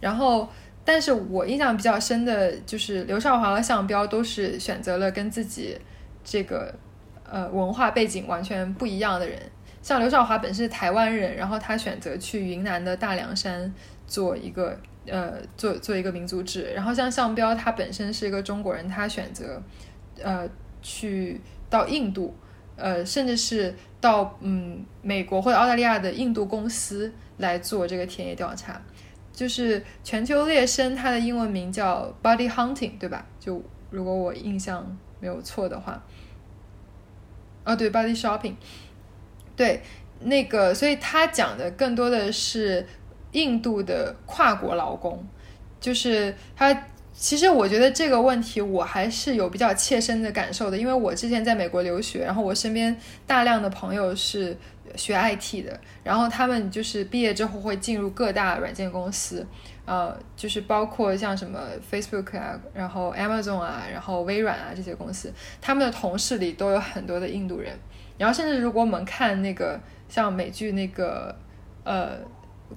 [0.00, 0.48] 然后，
[0.82, 5.78] 但是我印象比较深的就是刘少华和向彪都是选择了跟自己
[6.24, 6.74] 这个
[7.30, 9.38] 呃文化背景完全不一样的人。
[9.82, 13.72] 像刘少华本是台湾人，然后他选择去云南的大凉山
[14.06, 16.72] 做一个呃做做一个民族志。
[16.74, 19.62] 然后像向彪他本身是一个中国人，他选择
[20.22, 20.48] 呃
[20.80, 22.34] 去到印度，
[22.76, 28.80] 呃甚至是到嗯美国或者澳大利亚的印度公司来做这个田野调查。
[29.32, 33.24] 就是全球猎生，它的英文名叫 Body Hunting，对吧？
[33.40, 34.86] 就如果我印象
[35.20, 36.04] 没有错的话，
[37.64, 38.52] 哦，对，Body Shopping，
[39.56, 39.80] 对，
[40.20, 42.86] 那个，所以他讲的更多的是
[43.32, 45.26] 印度的跨国劳工，
[45.80, 46.84] 就是他。
[47.14, 54.56] 其实我觉得这个问题我还是有比较切身的感受的，因为我之前在美国留学，然后我身边大量的朋友是
[54.96, 59.46] 学 IT 的，然后他们就是毕业之后会进入各大软件公司，
[59.84, 65.30] 呃，就是包括像什么 Facebook 啊，然后 Amazon 啊，然后微软啊这些公司，
[65.60, 67.78] 他们的同事里都有很多的印度人，
[68.16, 69.78] 然后甚至如果我们看那个
[70.08, 71.36] 像美剧那个
[71.84, 72.16] 呃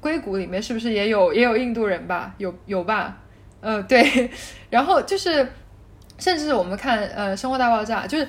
[0.02, 2.34] 硅谷里面是不是也有也有印度人吧？
[2.38, 3.18] 有有吧？
[3.62, 4.30] 呃，对，
[4.70, 5.48] 然后就是，
[6.20, 8.28] 甚至我们看呃《生活大爆炸》，就是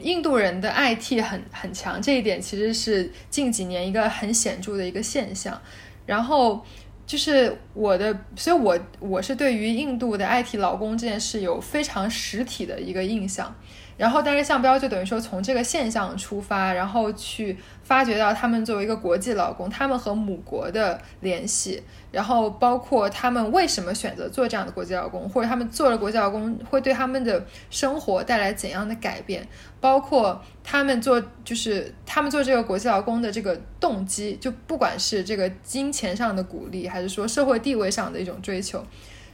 [0.00, 5.58] 印度人的 IT 很很强，这一点其实是近几年一个很显著的一个现象。
[6.04, 6.64] 然后
[7.06, 13.54] 就是我的，所以我我是对于印度的 IT 劳工这件事有非常实体的一个印象。
[13.96, 21.82] 然后，但是向标就等于说从这个现象出发，然后去发掘到他们作为一个国际劳工，他们和母国的联系，
[22.12, 29.48] 然后包括他们为什么选择做这样的国际劳工，或者他们做了国际劳工会对他们的生活带来怎样的改变，
[29.80, 38.84] 包括他们做就是他们做这个国际劳工的这个动机，就不管是这个金钱上的鼓励，还是说社会地位上的一种追求，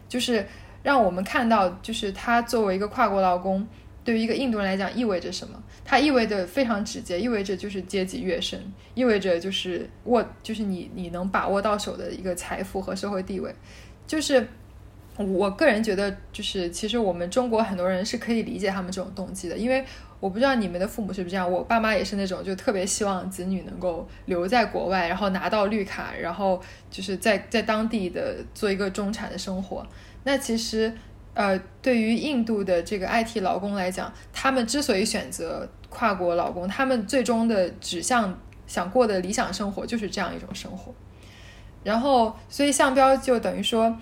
[0.08, 0.46] 就是
[0.84, 3.66] 让我们看到，就是他作为一个跨国劳工。
[4.04, 5.62] 对于一个印度人来讲，意味着什么？
[5.84, 8.58] 它意味着非常直接，意味着就是阶级跃升，
[8.94, 13.54] 意味着就是握，就是你你能把握到手的一个财富和社会地位。
[14.06, 14.44] 就是
[15.16, 19.84] 我个人觉得，就是其实我们中国很多人是可以理解他们这种动机的，因为
[20.18, 29.86] 我不知道你们的父母是不是这样，我爸妈也是那种就特别希望子女能够留在国外，然后拿到绿卡，然后就是在在当地的做一个中产的生活。
[30.24, 30.92] 那其实。
[31.34, 40.94] 呃，对于印度的这个 IT 劳工来讲，他们之所以选择跨国劳工，他们最终的指向想过的理想生活就是这样一种生活。
[41.82, 43.96] 然后，所以向标就等于说，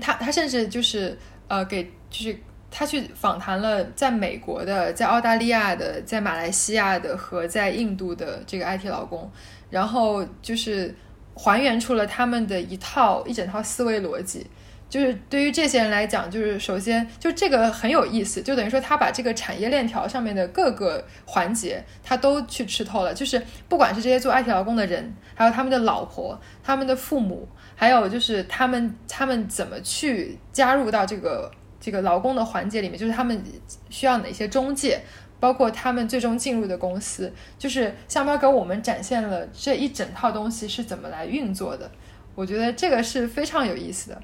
[0.00, 2.38] 他他甚至就是呃，给就是
[2.70, 9.30] 他去访谈了在美国的、在澳大利亚的、在马来西亚的和在印度的这个 IT 劳工，
[9.70, 10.94] 然后就是
[11.34, 14.46] 还原出了他们的一套一整套思维逻辑。
[14.92, 23.14] 就是对于这些人来讲，就是首先就这个很有意思，就等于说他把这个产业链条上面的各个环节他都去吃透了。
[23.14, 33.42] 就是不管是这些做 IT 劳工的人，还有他们的老婆、他们的父母，还有就是他们他们怎么去加入到这个这个劳工的环节里面，就是他们
[33.88, 35.00] 需要哪些中介，
[35.40, 41.90] 包括他们最终进入的公司，就是向标给我们展现了这一整套东西是怎么来运作的。
[42.34, 44.22] 我觉得这个是非常有意思的。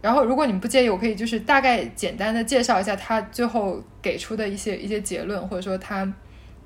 [0.00, 6.10] 然后，如果你们不介意，我可以就是大概简单的介绍一下他最后给出的一些一些结论，或者说他，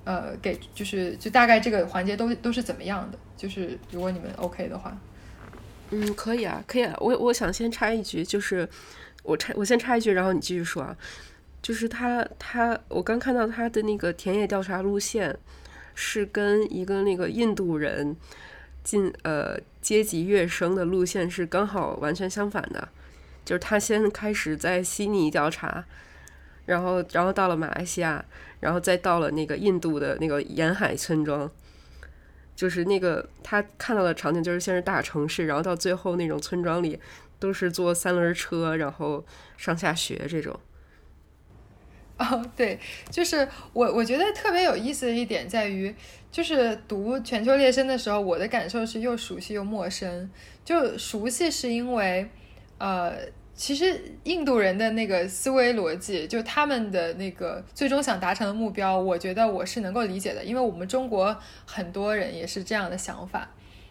[0.04, 3.18] 呃，给就是就大概这个环节都都是怎么样的？
[3.36, 4.96] 就是如果你们 OK 的话，
[5.90, 6.94] 嗯，可以啊，可以啊。
[6.98, 8.68] 我我想先插一句，就是
[9.22, 10.96] 我插我先插一句，然后你继续说啊。
[11.62, 15.38] 就是他他我刚看到他的那个田野调查路线
[15.94, 18.16] 是跟一个那个印度人
[18.82, 22.88] 进呃阶级跃升的路线是刚好完全相反的。
[23.44, 25.84] 就是他先开始在悉尼调查，
[26.64, 28.24] 然后，然后到了马来西亚，
[28.60, 31.50] 然后再到了那个印度的那个沿海村庄，
[32.54, 37.00] 就是那个他看到的场景，就是先是大城市，然后到最后那种村庄里，
[37.40, 39.24] 都是坐三轮车，然后
[39.56, 40.58] 上下学这种。
[42.18, 42.78] 哦，对，
[43.10, 45.92] 就是我我觉得特别有意思的一点在于，
[46.30, 50.30] 就是读《全球猎生》的时候，我的感受是又熟悉又陌生。
[50.64, 52.30] 就熟悉是因为。
[52.78, 53.12] 呃，
[53.54, 63.48] 其实印度人的那个思维逻辑，就他们的那个最终想达成的目标，我觉得我是能够理解的，因为我们中国很多人也是这样的想法。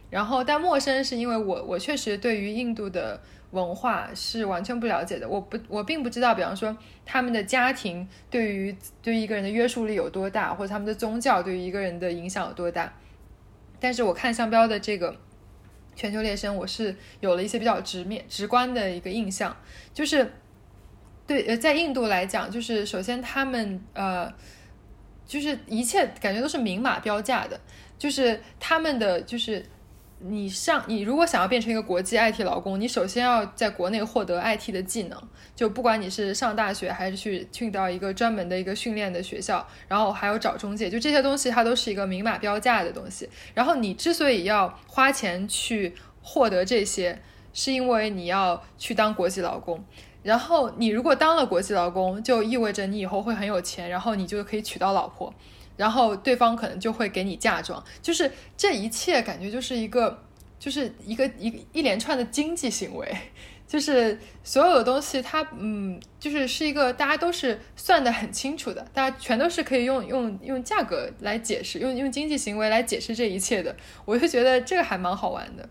[0.10, 3.22] 然后，但陌生是因为我我确实对于印度的
[3.52, 6.76] 文化是完全不了解的，我不我并不知道，比方说
[7.06, 12.92] 他们的家庭对于对于一个人的约束力有多大，或者他们的宗教对于一个人的影响有多大。
[13.80, 15.16] 但是我看商标的这个。
[16.02, 19.56] 全球猎生，我是有了一些比较直面、直观的一个印象，
[19.93, 20.34] 就是
[21.28, 24.34] 对呃，在印度来讲，就是首先他们呃，
[25.28, 27.62] 就是一切感觉都是明码标价的，
[27.99, 29.64] 就是他们的就是。
[30.24, 35.20] 你上，你如果想要变成一个国际 IT 劳工，你首先要在国内获得 IT 的技能，
[35.56, 43.28] 就不管你是上大学还是去去到一个专门的一个训练的学校，然后还有找中介，就这些东西它都是一个明码标价的东西。
[43.54, 47.20] 然后你之所以要花钱去获得这些，
[47.54, 49.84] 是因为你要去当国际劳工。
[50.24, 55.34] 然后你如果当了国际劳工，就意味着你以后会很有钱，然后你就可以娶到老婆，
[55.82, 60.24] 然后对方可能就会给你嫁妆，就是这一切感觉就是一个，
[60.60, 63.12] 就是一个一一连串的经济行为，
[63.68, 73.76] 就是所有的东西它嗯，就是是一个大家都是算得很清楚的，大家全都是可以用用用价格来解释，用用经济行为来解释这一切的，
[74.06, 75.68] 我就觉得这个还蛮好玩的。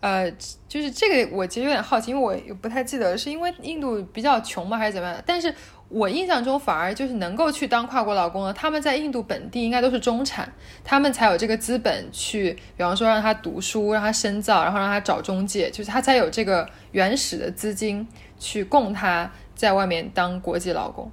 [0.00, 0.28] 呃，
[0.66, 5.22] 就是这个，我其实有点好奇，因为我也不太记得是因为印度比较穷吗，还是怎么样？
[5.24, 5.54] 但是
[5.92, 10.50] 我印象中反而就是能够去当跨国劳工的，他们在印度本地应该都是中产，
[10.82, 18.06] 他们才有这个资本去，比方说让他读书，让他深造，然后让他找中介，就是他才有这个原始的资金
[18.38, 21.10] 去供他在外面当国际劳工，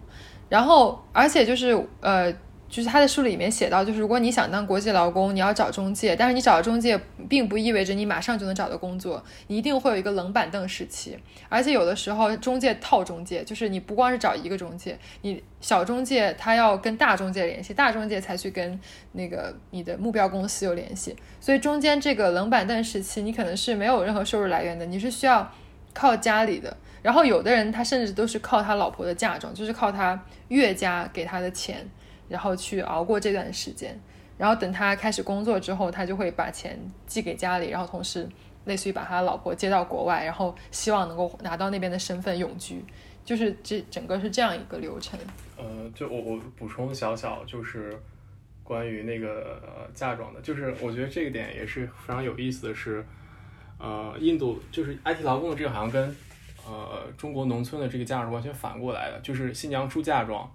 [0.47, 2.33] 然后而且就是呃。
[2.69, 11.17] 就是他的书里面写到，就是如果你想当国际劳工，你要找中介，但是你找中介并不意味着你马上就能找到工作，你一定会有一个冷板凳时期，
[11.49, 18.79] 而且有的时候中介套中介，就是你不光是找一个中介，你小中介他要跟大中介联系，大中介才去跟
[19.13, 25.51] 那个你的目标公司有联系，所以中间这个冷板凳时期，你可能是没有任何收入来源的，你是需要
[25.93, 31.83] 靠家里的，然后有的人他甚至都是靠他老婆的嫁妆，就是靠他岳家给他的钱。
[32.29, 33.99] 然后去熬过这段时间，
[34.37, 38.29] 然后等他开始工作之后，他就会把钱寄给家里，然后同时
[38.65, 42.85] 类似于把他老婆接到国外，然后希望能够拿到那边的身份永居，
[43.25, 45.19] 就是这整个是这样一个流程。
[45.57, 45.65] 呃，
[45.95, 47.99] 就我我补充小小就是
[48.63, 53.03] 关于那个嫁妆的，就是我觉得这个点也是非常有意思的是，
[53.79, 56.15] 呃，印度就是 IT 劳工的这个好像跟
[56.65, 60.49] 呃中国农村的这个嫁妆完全反过来的，就是新娘出嫁妆。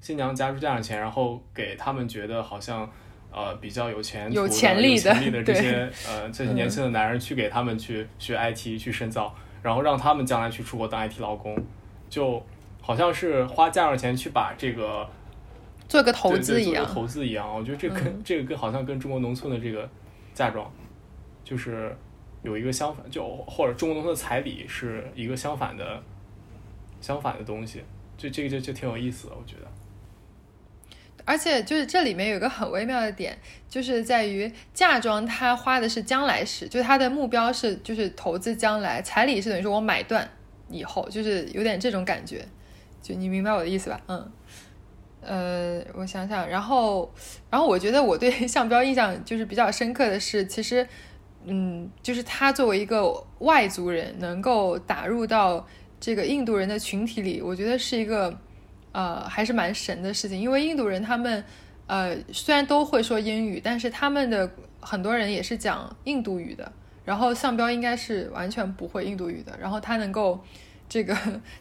[0.00, 2.88] 新娘家出这样的钱，然后给他们觉得好像，
[3.32, 11.56] 呃，比较有钱、有潜力的这些呃 这些年轻的男人去给他们去学 IT 去深造，然后让他们将来去出国当 IT 劳工，
[12.08, 12.40] 就
[12.80, 15.08] 好像是花嫁妆钱去把这个
[15.88, 17.52] 做个投资一样，投资一样。
[17.52, 19.88] 我觉得这跟这个跟好像跟中国农村的这个
[20.32, 20.70] 嫁妆
[21.42, 21.96] 就是
[22.42, 26.00] 有一个相反，就或者中国农村的彩礼是一个相反的
[27.00, 27.82] 相反的东西，
[28.16, 29.66] 就这个就就挺有意思的，我觉得。
[31.26, 33.36] 而且就是这里面有一个很微妙的点，
[33.68, 40.30] 就是在于嫁妆它花的是将来时，就是它的目标是就是投资将来，彩礼是等于说我买断
[40.70, 42.46] 以后，就是有点这种感觉，
[43.02, 44.00] 就你明白我的意思吧？
[44.06, 44.30] 嗯，
[45.20, 47.12] 呃，我想想，然后
[47.50, 50.86] 然后我觉得我对项标印象就是比较深刻的是，其实
[51.44, 55.66] 嗯，就是他作为一个外族人能够打入到
[55.98, 58.38] 这个印度人的群体里，我觉得是一个。
[58.96, 61.44] 呃，还是蛮神的事情，因为印度人他们，
[61.86, 66.72] 呃，虽然都会说英语，但是他们的很多人也是讲印度语的。
[67.04, 70.40] 然后向标应该是完全不会印度语的，然后他能够
[70.88, 71.14] 这个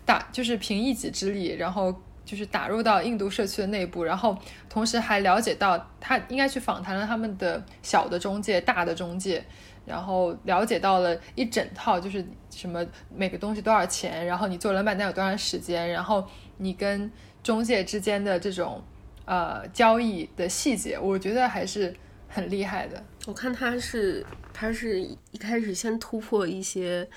[0.06, 4.36] 打，就是凭一己之力，然后就是打入到印度社区的内部，然后
[4.70, 9.44] 同时还了解到他应该去访谈了他们的小的中介、大的中介，
[9.86, 12.84] 然后了解到了一整套，就是什么
[13.14, 16.28] 每个东西多少钱，然后你做冷板凳有多长时间，然后
[16.58, 17.12] 你跟
[17.44, 18.84] 中介之间的这种
[19.26, 21.96] 呃交易的细节，我觉得还是
[22.28, 23.04] 很厉害的。
[23.26, 27.08] 我看他是他是一开始先突破一些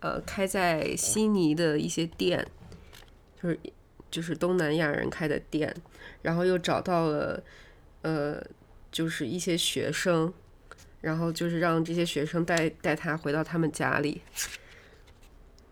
[0.00, 2.46] 呃开在悉尼的一些店，
[3.40, 3.60] 就是
[4.10, 5.74] 就是东南亚人开的店，
[6.22, 7.42] 然后又找到了
[8.02, 8.42] 呃
[8.90, 10.32] 就是一些学生，
[11.00, 14.22] 然后就是让这些学生带带他回到他们家里，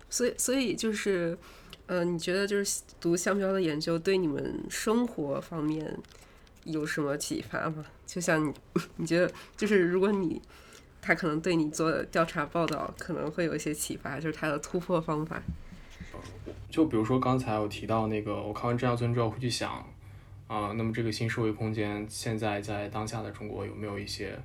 [0.09, 1.37] 所以所以就是。
[1.93, 5.99] 嗯，你觉得就是读香标的研究对你们生活方面
[6.63, 7.85] 有什么启发吗？
[8.07, 8.55] 就像你，
[8.95, 10.41] 你觉得就是如果你
[11.03, 15.43] 他可能对你做调查报道，可能会有一些启发，就是他的突破方法。
[16.71, 19.85] 就比如说刚才我提到那个，我看完《张家村》之后会去想
[20.47, 24.39] 啊，那么这个新社会空间现在在当下的中国有没有一些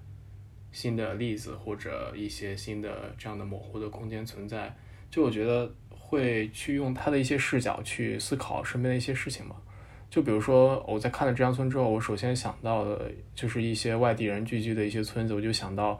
[0.71, 4.75] 新的例子，或者一些新的这样的模糊的空间存在？
[5.11, 5.71] 就我觉得。
[6.07, 9.55] 会去用他的一些视角去思考身边的一些事情嘛？
[10.07, 15.99] 就比如说我在看了这张村之后，我首先想到的就是一些外地人聚居的一些村子，我就想到，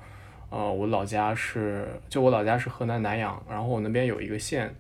[0.52, 4.74] 呃，我老家是，就我老家是河南南阳，然后我那边有一个县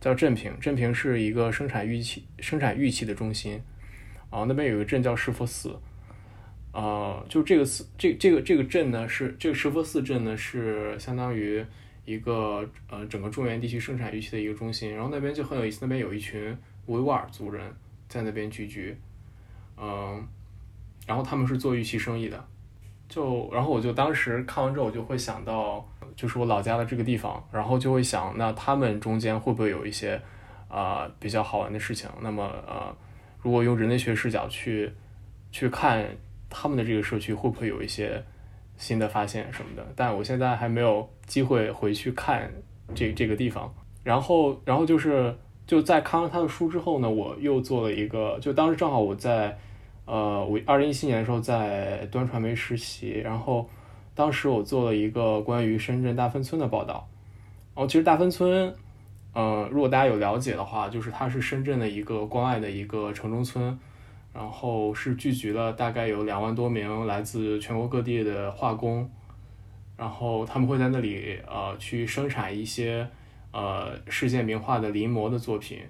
[0.00, 3.62] 叫镇平，镇平是一个生产玉器、生产玉器的中心，
[4.30, 5.78] 啊，那边有一个镇叫石佛寺，
[6.72, 11.64] 呃，就这个寺，这这个这个镇呢是这个石佛寺镇呢是相当于。
[12.04, 17.72] 一个呃，整个中原地区生产玉器的一个中心，然后那边就很有意思，那边有一群维吾尔族人
[18.08, 18.96] 在那边聚居，
[19.76, 20.26] 嗯，
[21.06, 22.44] 然后他们是做玉器生意的，
[23.08, 30.20] 就然后我就当时看完之后，我就会想到就是我老家的这个地方，然后就会想，那他们中间会不会有一些
[30.68, 32.10] 啊、比较好玩的事情？
[32.20, 32.96] 那么呃，
[33.42, 34.90] 如果用人类学视角去
[35.50, 36.04] 去看
[36.48, 38.24] 他们的这个社区，会不会有一些
[38.82, 39.86] 新的发现什么的？
[39.94, 42.52] 但我现在还没有机会回去看
[42.92, 43.72] 这这个地方。
[44.02, 45.32] 然后，然后就是
[45.68, 49.56] 就在看完他的书之后呢，我又做了一个，就当时正好我在
[50.04, 53.70] 呃，我二零一七年的时候在端传媒实习，然后
[54.16, 57.08] 当时我做了一个关于深圳大芬村的报道。
[57.74, 58.74] 哦，其实大芬村，
[59.32, 63.78] 呃，如果大家有了解的话，就是它是深圳的一个关外的一个城中村，
[64.32, 69.10] 然后是聚集了大概有两万多名来自全国各地的化工，
[69.96, 73.06] 然后他们会在那里呃去生产一些
[73.52, 75.80] 呃世界名画的临摹的作品。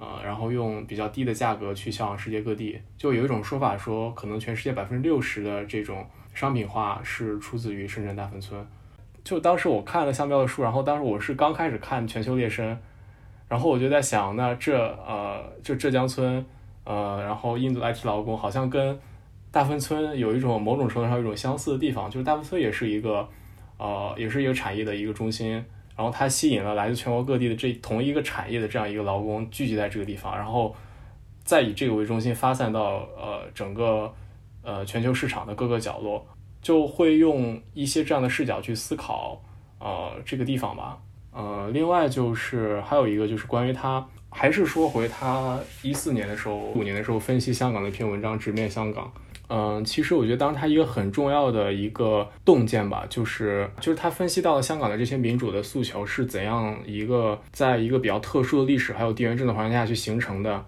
[0.00, 8.64] 呃，然后用比较低的价格去向世界各地，就有一种说法说，可能全世界百分之六十的这种商品画是出自于深圳大芬村。
[9.24, 12.72] 就当时我看了香标的书，然后当时我是刚开始看《全球猎身》，
[13.48, 16.46] 然后我就在想，那这呃，就浙江村，
[16.88, 18.98] 呃，然后印度来提劳工，好像跟
[19.50, 23.28] 大芬村有一种某种程度上有一种相似的地方，就是大芬村也是一个
[23.76, 25.62] 呃，也是一个产业的一个中心。
[25.94, 30.74] 然后它吸引了来自全国各地的这同一个产业的这样一个劳工聚集在这个地方，然后
[31.44, 34.10] 再以这个为中心发散到呃整个
[34.62, 36.24] 呃全球市场的各个角落，
[36.62, 39.42] 就会用一些这样的视角去思考
[39.78, 40.98] 呃这个地方吧。
[41.32, 49.04] 呃，另外就是还有一个就是关于他，还是说回他一四年的时候、五年的时候分析香港的一篇文章《直面香港》。
[49.50, 60.62] 嗯，其实我觉得当时他一个很重要的一个洞见吧，就是就是他分析到了香港的这些民主的诉求是怎样一个在一个比较特殊的历史还有地缘政治环境下去形成的，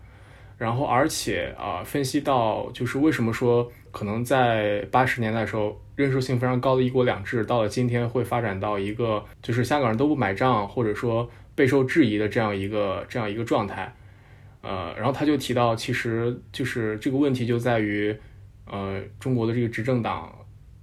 [0.57, 13.95] 然后而且啊、分析到就是为什么说可能在八十年代的时候认受性非常高的一国两制，到了今天会发展到一个就是香港人都不买账或者说备受质疑的这样一个这样一个状态，
[14.63, 18.17] 呃，然后他就提到其实就是这个问题就在于。
[18.73, 20.33] 呃，中国的这个执政党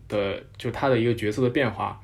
[0.09, 1.97] 的就它的一个角色的变化，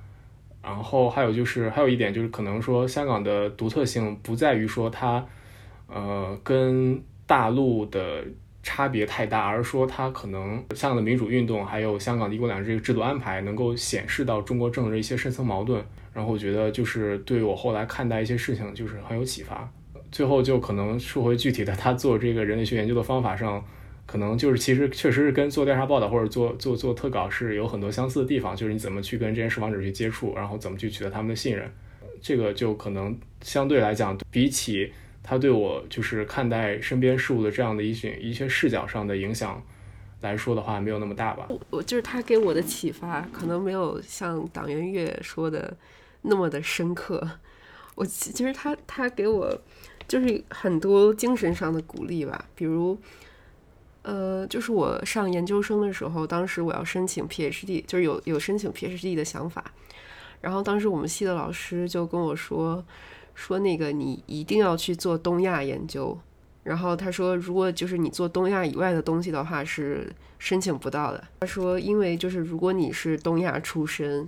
[0.63, 5.25] 然后还有就是还有一点就是可能说香港的独特性不在于说它
[5.87, 8.23] 呃跟大陆的
[8.61, 15.83] 差别太大，而是说它可能香港的民主运动还有香港的一国两制这个制度安排能够显示到中国政治一些深层矛盾，
[16.13, 19.69] 然后我觉得就是对我后来看待一些事情就是很有启发。
[20.11, 23.63] 最后就可能说回具体的，他做这个人类学研究的方法上。
[24.05, 31.71] 可能就是其实确实是跟做调查报道或者做做做特稿是有很多相似的地方，就是你怎么去跟这些受访者去接触，然后怎么去取得他们的信任，
[32.21, 34.91] 这个就可能相对来讲，比起
[35.23, 39.63] 他对我就是看待身边事物的这样的一些一些视角上的影响
[40.19, 41.47] 来说的话，没有那么大吧。
[41.69, 45.75] 我就是他给我的启发，可能没有像党员月说的
[46.23, 47.25] 那么的深刻。
[47.95, 49.55] 我其实他他给我
[50.07, 52.97] 就是很多精神上的鼓励吧，比如。
[54.05, 59.63] 呃，就是我上研究生的时候，当时我要申请 PhD，就是有有申请 PhD 的想法。
[60.41, 62.83] 然后当时我们系的老师就跟我说，
[63.33, 66.19] 说那个你一定要去做东亚研究。
[66.63, 71.23] 然后他说，如果就是你做东亚以外的东西的话，是申请不到的。
[71.39, 74.27] 他说，因为就是如果你是东亚出身，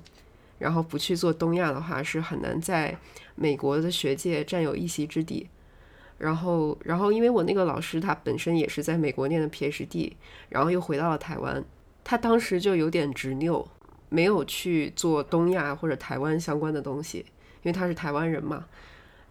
[0.58, 2.98] 然后不去做东亚的话，是很难在
[3.36, 5.50] 美国的学界占有一席之地。
[6.18, 10.14] 然后，然后因为我那个老师他本身也是在美国念的 PhD，
[10.48, 11.64] 然后又回到了台湾，
[12.06, 13.68] 他当时就有点执拗，
[14.08, 17.18] 没有去做东亚或者台湾相关的东西，
[17.64, 18.66] 因为他是台湾人嘛。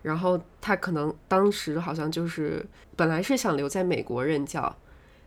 [0.02, 2.62] 然后他可能当时好像就是
[2.94, 4.76] 本来是想留在美国任教，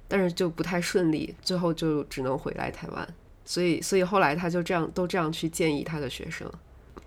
[0.08, 3.08] 但是就不太顺利，最后就只能回来台湾。
[3.48, 6.48] 所以，所以后来他就这样都这样去建议他的学生。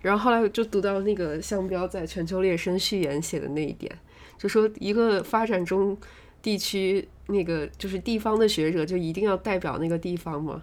[0.01, 3.95] 然后后来就读到那个项彪在《全球猎身》序言写的那一点。
[4.39, 5.95] 就说一个发展中
[6.41, 10.63] 地区那个就是地方的学者就一定要代表那个地方嘛，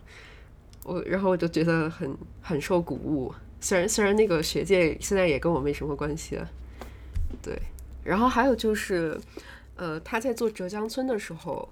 [0.83, 3.31] 我然后我就觉得很很受鼓舞。
[3.61, 6.49] 虽然虽然那个学界现在也跟我没什么关系了，
[7.43, 7.55] 对。
[8.03, 9.19] 然后还有就是，
[9.75, 11.69] 呃，他在做浙江村的时候，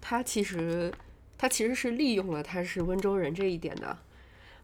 [0.00, 0.92] 他其实
[1.36, 3.98] 他其实是利用了他是温州人这一点的，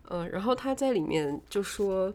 [0.09, 2.13] 呃，然后他在里面就说。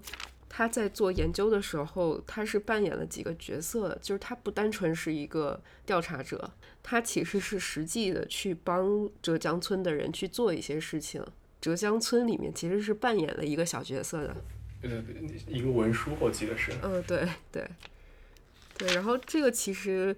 [0.57, 6.49] 他在做研究的时候，他是扮演了几个角色，就是他不单纯是一个调查者，
[6.81, 11.21] 他其实是实际的去帮浙江村的人去做一些事情。
[11.59, 14.35] 浙江村里面其实是扮演了一个小角色的，
[14.83, 15.03] 呃，
[15.45, 16.71] 一个文书，我记得是。
[16.81, 17.67] 嗯，对对
[18.77, 18.95] 对。
[18.95, 20.15] 然后这个其实，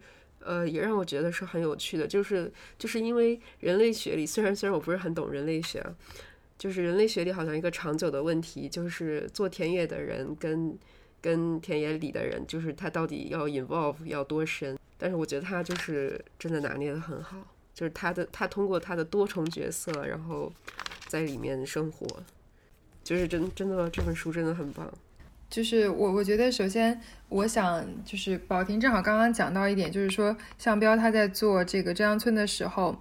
[0.48, 5.86] 呃，也让我觉得是很有趣的，就是就是因为人类学里，虽然虽然我不是很懂人类学。
[6.58, 10.76] 就是人类学里好像一个长久的问题，就是做田野的人跟
[11.22, 14.76] 跟田野里的人，就是他到底要 involve 要多深？
[14.98, 17.38] 但是我觉得他就是真的拿捏的很好，
[17.76, 20.52] 就是他的他通过他的多重角色，然后
[21.06, 22.08] 在里面生活，
[23.04, 24.92] 就是真真的这本书真的很棒。
[25.50, 32.98] 就是我我觉得首先我想就是宝婷正好刚刚讲到一点，就是说向彪他在做这个浙江村的时候，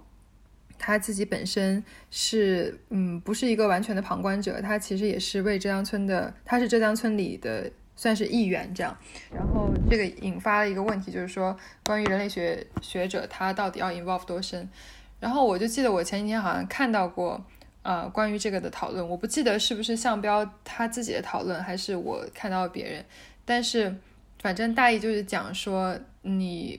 [0.79, 8.97] 他自己本身是嗯不是一个完全的旁观者，他其实也是为浙江村的，他是浙江村里的算是议员这样。
[9.29, 14.69] 然后这个引发了一个问题，就是说关于人类学学者他到底要 involve 多深？
[15.19, 17.45] 然后我就记得我前几天好像看到过。
[17.87, 23.05] 呃，关于这个的讨论，我不记得是不是向标他自己的讨论，还是我看到别人。
[23.45, 23.95] 但是，
[24.39, 26.77] 反正大意就是讲说，你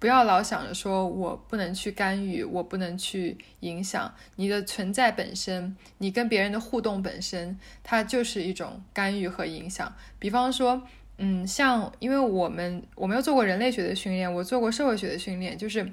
[0.00, 9.94] 不要老想着说我不能去干预，我不能去影响你的存在本身，你跟别人的互动本身，它就是一种干预和影响。
[10.18, 10.82] 比方说，
[11.18, 15.92] 嗯，像因为我们我没有做过人类学的训练，我做过社会学的训练，就是。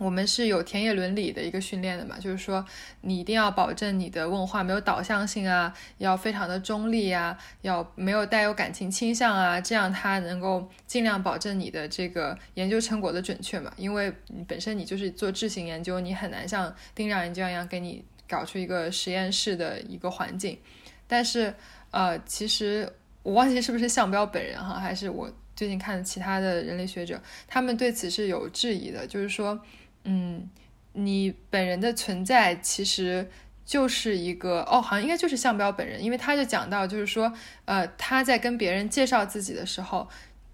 [0.00, 2.64] 我们是有田野伦理的一个训练的嘛，就是说
[3.02, 13.70] 你一定要保证你的问话没有导向性啊，要非常的中立啊，要没有带有感情倾向啊，这样它能够尽量保证你的这个研究成果的准确嘛。
[13.76, 14.10] 因为
[14.48, 20.58] 本身你就是做质性研究，你很难像定量研究一样给你搞出一个实验室的一个环境。
[21.06, 21.54] 但是
[21.90, 22.90] 呃，其实
[23.22, 29.60] 我忘记是不是向标本人哈，还是我最近看其他的人类学者，他们对此是有质疑的，就是说。
[30.04, 30.48] 嗯，
[30.92, 33.28] 你本人的存在其实
[33.64, 37.32] 就是一个哦，好像应该就是向标本人，因为他就讲到，就是说，
[37.64, 40.08] 呃，他在跟别人介绍自己的时候，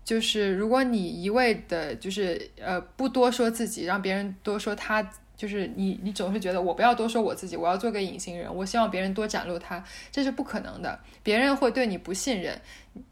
[0.04, 5.10] 就是如果你一味的，就是呃，不多说自己，让别人多说他。
[5.36, 12.58] 就是你，你总是觉得我不要多说我自己，我要做个隐形人，我希望别人多展露他，这是不可能的，别人会对你不信任，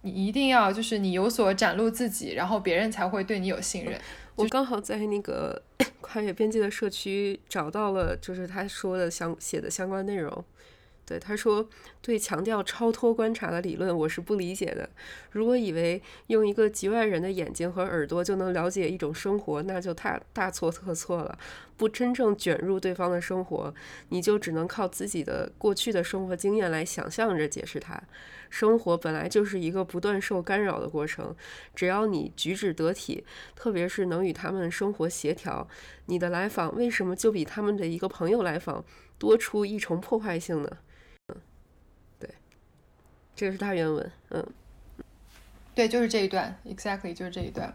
[0.01, 4.01] 你一定要就是你有所展露自己，然后别人才会对你有信任。
[4.37, 5.63] 我刚好在那个
[6.01, 10.45] 跨越边界的社区找到了，就是他说的相写的相关内容。
[11.07, 11.69] 对他说，
[12.01, 14.89] 对强调超脱观察的理论，我是不理解的。
[15.33, 21.39] 如果以为用一个局外人的眼睛和耳朵就能了解一种生活，那就太大错特错了。
[21.77, 23.75] 不真正卷入对方的生活，
[24.09, 28.01] 你就只能靠自己的过去的生活经验来想象着解释它。
[28.49, 31.35] 生活本来就是一个不断受干扰的过程，
[31.75, 33.25] 只要你举止得体，
[33.57, 35.67] 特别是能与他们生活协调，
[36.07, 38.85] 你的来访为什么就比他们的一个朋友来访
[39.19, 40.71] 多出一重破坏性呢？
[43.37, 44.47] 这个是他原文，嗯，
[45.75, 47.75] 对，就是这一段，exactly 就是这一段。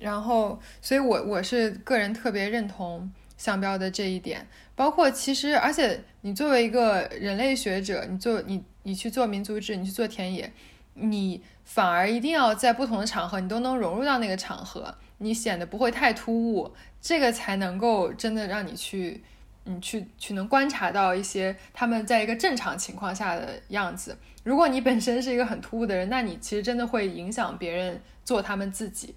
[0.00, 4.46] 然后，所以我我是个人特别认同向标的这一点。
[4.74, 10.52] 包括其实，而且你作为一个人类学者，你做你你去做民族志，你去做田野，
[10.94, 19.22] 你反而一定要在不同的场合，你都能融入到那个场合，你显得不会太突兀，这个才能够真的让你去。
[19.66, 24.14] 你去去能观察到一些他们在一个正常情况下的样子。
[24.44, 29.12] 如果你本身是一个很突兀的人，那你其实真的会影响别人做他们自己。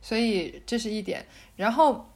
[0.00, 1.26] 所以这是一点。
[1.56, 2.08] 然后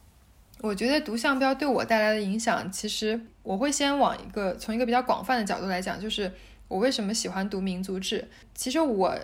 [0.61, 6.31] 我觉得读相标对我带来的影响，其实我会先往一个从一个比较广泛的角度来讲，就是
[6.67, 8.27] 我为什么喜欢读民族志。
[8.55, 9.15] 其实我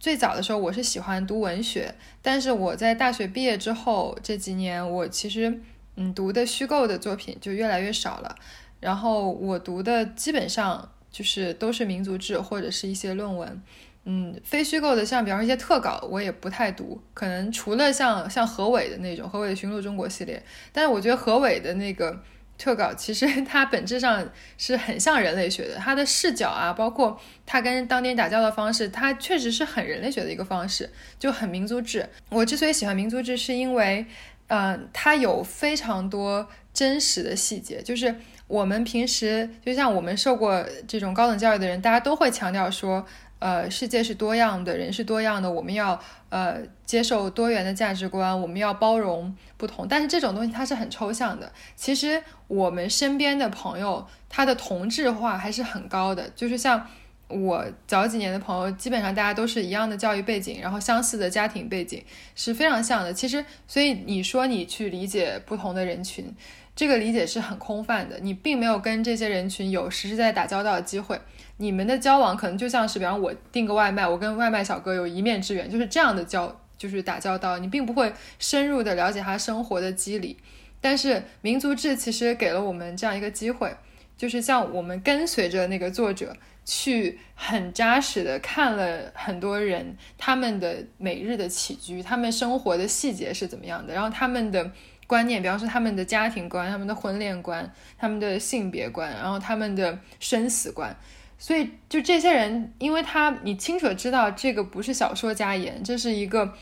[0.00, 5.60] 最早的时候我是喜欢读文学，但是我在大学毕业之后这几年，我其实。
[6.00, 8.36] 嗯，读的虚构的作品就越来越少了，
[8.78, 13.60] 然后我读的基本上就是都是民族志或者是一些论文。
[14.04, 20.40] 嗯，非虚构的像比方一些特稿，我也不太读，可能除了像像何伟的那种何伟的《寻路中国》系列，
[20.70, 22.22] 但是我觉得何伟的那个
[22.56, 24.24] 特稿其实 它本质上
[24.56, 30.88] 是很像人类学的，他的视角啊，包括他跟当年打交道方式，他确实是很人类学的一个方式，
[31.18, 32.08] 就很民族志。
[32.30, 34.06] 我之所以喜欢民族志，是因为。
[34.50, 38.14] 嗯，它有非常多真实的细节，就是
[38.48, 43.06] 我们平时就像我们受过这种高等教育的人，大家都会强调说，
[43.38, 49.86] 呃，世界是多样的，人是多样的，我们要呃接受多元的价值观，我们要包容不同。
[49.86, 56.86] 但是这种东西它是很抽象的，其实我们身边的朋友，他的同质化还是很高的，就是像。
[57.30, 62.02] 我早几年的朋友，基本上大家都是一样的教育背景，然后相似的家庭背景
[62.34, 63.12] 是非常像的。
[63.12, 66.34] 其实，所以你说你去理解不同的人群，
[66.78, 68.20] 这个理解是很空泛的。
[68.20, 71.20] 你并没有跟这些人群有实实在在打交道的机会。
[71.56, 77.58] 你们的交往可能就像是，比方我订个外卖，我跟外卖小哥有一面之缘，就是这样的交，就是打交道。
[77.58, 80.36] 你并不会深入的了解他生活的机理。
[80.80, 83.74] 但是民族志其实给了我们这样一个机会。
[84.16, 94.72] 就是像我们跟随着那个作者去很扎实的看了很多人他们的每日的起居，他们生活的细节是怎么样的，然后他们的
[95.08, 100.96] 观念，比方说他们的家庭观、他们的婚恋观、他们的性别观，然后他们的生死观。
[101.40, 106.52] 所以，就这些人，因为他你清楚的知道这个不是小说家演，这是一个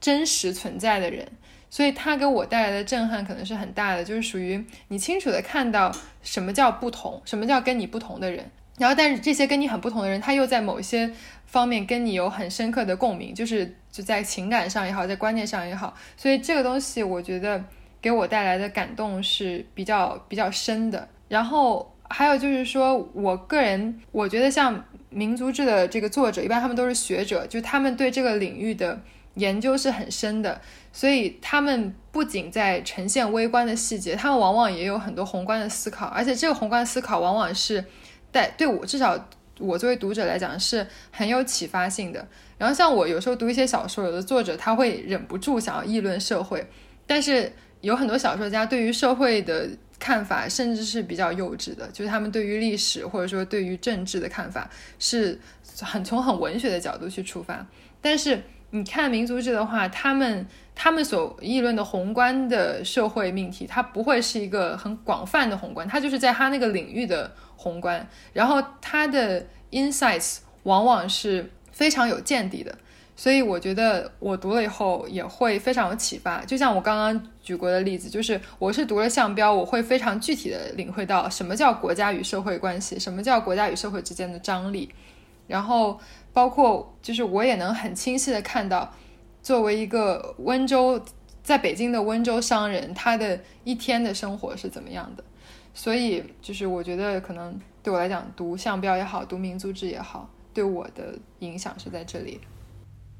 [0.00, 1.26] 真实存在的人，
[1.70, 5.90] 所以他给我带来的震撼可能是很大的，就是属于你清楚的看到
[6.22, 11.10] 什么叫不同，什么叫跟你不同的人，然后但是这些跟你很不同的人，他又在某些
[11.46, 17.64] 方面跟你有很深刻的共鸣，就是就在情感上也好，在观念上也好，所以这个东西我觉得
[18.00, 21.94] 给我带来的感动是比较比较深的，然后。
[22.10, 28.98] 还有就是说，我个人我觉得像民族志的这个作者，一般他们都是学者，就他们对这个领域的
[29.34, 30.58] 研究是很深的，
[30.90, 37.84] 所以他们不仅在呈现微观的细节，他们往往也有很多宏观的思考，而且这个宏观思考往往是
[38.32, 39.28] 带对我至少
[39.58, 42.26] 我作为读者来讲是很有启发性的。
[42.56, 46.66] 然后像我有时候读一些小说，有的作者他会忍不住想要议论社会，
[47.06, 49.68] 但是有很多小说家对于社会的。
[50.00, 54.70] 看法甚至是比较幼稚的，就是他们对于历史或者说对于政治的看法
[55.00, 55.36] 是
[55.80, 57.66] 很从很文学的角度去出发。
[58.00, 72.72] 但是你看民族志的话，他们他们所议论的宏观的社会命题，它不会是一个很广泛的宏观，它就是在他那个领域的宏观，然后他的 insights 往往是非常有见地的。
[73.18, 84.88] 所以我觉得我读了以后也会非常有启发，就像我刚刚举过的例子，就是我是读了项标，我会非常具体的领会到什么叫国家与社会关系，什么叫国家与社会之间的张力，
[85.48, 85.98] 然后
[86.32, 88.94] 包括就是我也能很清晰的看到，
[89.42, 91.04] 作为一个温州
[91.42, 95.24] 在北京的温州商人，他的一天的生活是怎么样的，
[95.74, 102.40] 所以就是我觉得可能对我来讲，读项标也好，读民族志也好，对我的影响是在这里。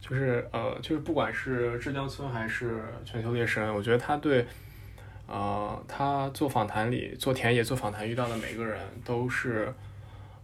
[0.09, 4.47] 就是呃，就是不管是浙江村还是全球猎神，我觉得他对，
[5.27, 9.71] 呃，他做访谈里做田野做访谈遇到的每个人都是，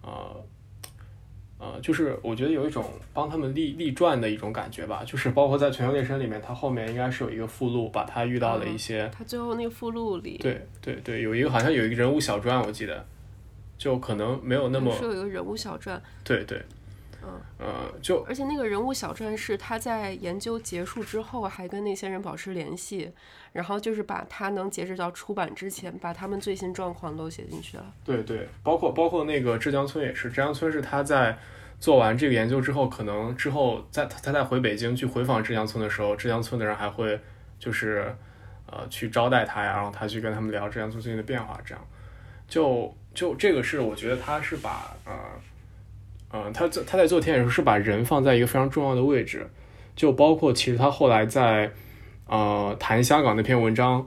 [0.02, 0.44] 呃，
[1.58, 2.84] 呃，就是我觉得有一种
[3.14, 5.02] 帮他们立立传的一种感觉吧。
[5.06, 13.06] 就是包括在全球猎神里面，他后面应该是有一个附录，把他遇到的一些，他最后那个附录里，对对对，有一个好像有一个人物小传，我记得，
[13.78, 16.62] 就可能没有那么是有一个人物小传，对对。
[17.26, 23.10] 嗯呃，就而且那个人物小传是他在研究结束之后还跟那些人保持联系，
[23.52, 27.92] 然后就是把他能截止到出版之前，把他们最新状况都写进去了。
[28.04, 31.38] 对对，包括包括那个浙江村也是，浙江村是他在
[31.80, 37.18] 做完这个研究之后，可能之后在他在回北京去回访浙江村的时候，浙江村的人还会
[37.58, 38.14] 就是
[38.66, 41.86] 呃去招待他呀，然后他去跟他们聊浙江村最近的变化，这样
[42.46, 45.12] 就就这个是我觉得他是把呃。
[46.36, 49.48] 嗯，他在他在做田野时候是把人放在一个非常重要的位置，
[49.94, 51.70] 就包括其实他后来在
[52.26, 54.04] 呃谈香港那篇文章，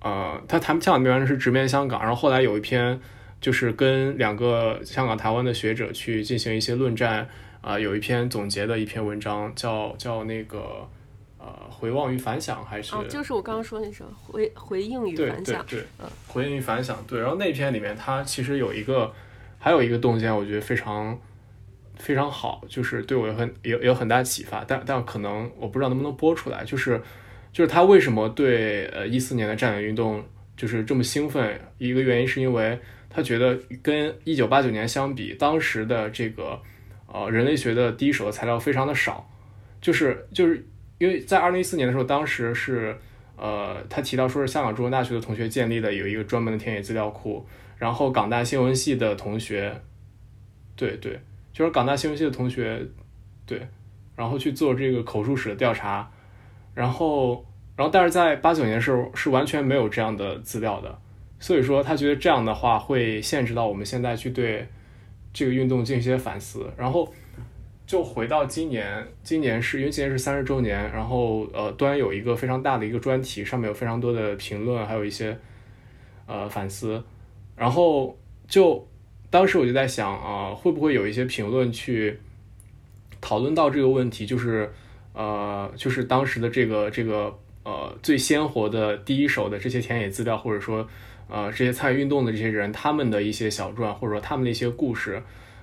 [0.00, 2.98] 呃，他谈香港那篇是直面香港，然后后来有一篇
[3.40, 7.28] 就是跟两个香港台湾的学者去进行一些论战，
[7.60, 10.88] 啊，有一篇总结的一篇文章叫叫那个
[11.38, 19.12] 呃回望与反响还是哦，就是我刚刚说那首回回应与反响，对对对，嗯，回应与反响，对，然后那篇里面他其实有一个
[19.60, 21.16] 还有一个洞见，我觉得非常。
[21.96, 27.00] 非常好，就是对我有很有有很大启发，但但可能我不知道能不能播出来，就是
[27.52, 30.24] 就是他为什么对呃一四年的占领运动
[30.56, 32.78] 就是这么兴奋，一个原因是因为
[33.08, 36.60] 他觉得跟一九八九年相比，当时的这个
[37.06, 39.30] 呃人类学的第一手的材料非常的少，
[39.80, 40.66] 就是就是
[40.98, 42.96] 因为在二零一四年的时候，当时是
[43.36, 47.46] 呃他提到说是香港中文大学的同学建立的有一个专门的田野资料库，
[47.78, 49.80] 然后港大新闻系的同学，
[50.74, 51.20] 对对。
[51.54, 52.84] 就是港大新闻系的同学，
[53.46, 53.64] 对，
[54.16, 56.10] 然后去做这个口述史的调查，
[56.74, 60.98] 然后，然后，但是在八九年的时候是完全没有这样的资料的，
[61.38, 64.66] 所以说他觉得这样的话会限制到我们现在去对
[65.32, 67.08] 这个运动进行一些反思，然后
[67.86, 75.38] 就回到今年，今年是因为今年是三十周年，然后呃，端有一个非常大的一个专题，上面有非常多的评论，还有一些
[76.26, 77.00] 呃反思，
[77.54, 78.18] 然后
[78.48, 78.84] 就。
[79.34, 82.20] 当时我就在想啊，会不会有一些评论去
[83.20, 84.72] 讨论到这个问题，就是
[85.12, 90.86] 呃，就是当时的这个这个呃最鲜活的第一手的这些田野资料，或者说
[91.28, 95.20] 呃这些参与运动的这些人他们的一些小传，或者说他们的一些故事，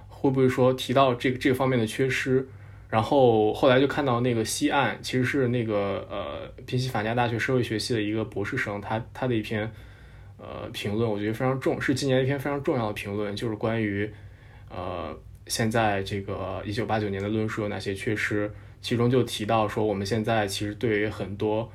[0.09, 2.45] 会不会说提到这个这个方面的缺失？
[2.89, 9.71] 然后后来就看到那个西岸其实是那个呃宾夕法尼亚大学社会学系的一个博士生，他他的一篇。
[10.43, 14.11] 呃评论，我觉得非常重，是今年一篇非常重要的评论，就是关于
[14.71, 15.15] 呃
[15.45, 18.51] 现在这个一九八九年的论述有哪些缺失，
[18.81, 21.71] 其中就提到说我们现在其实对于很多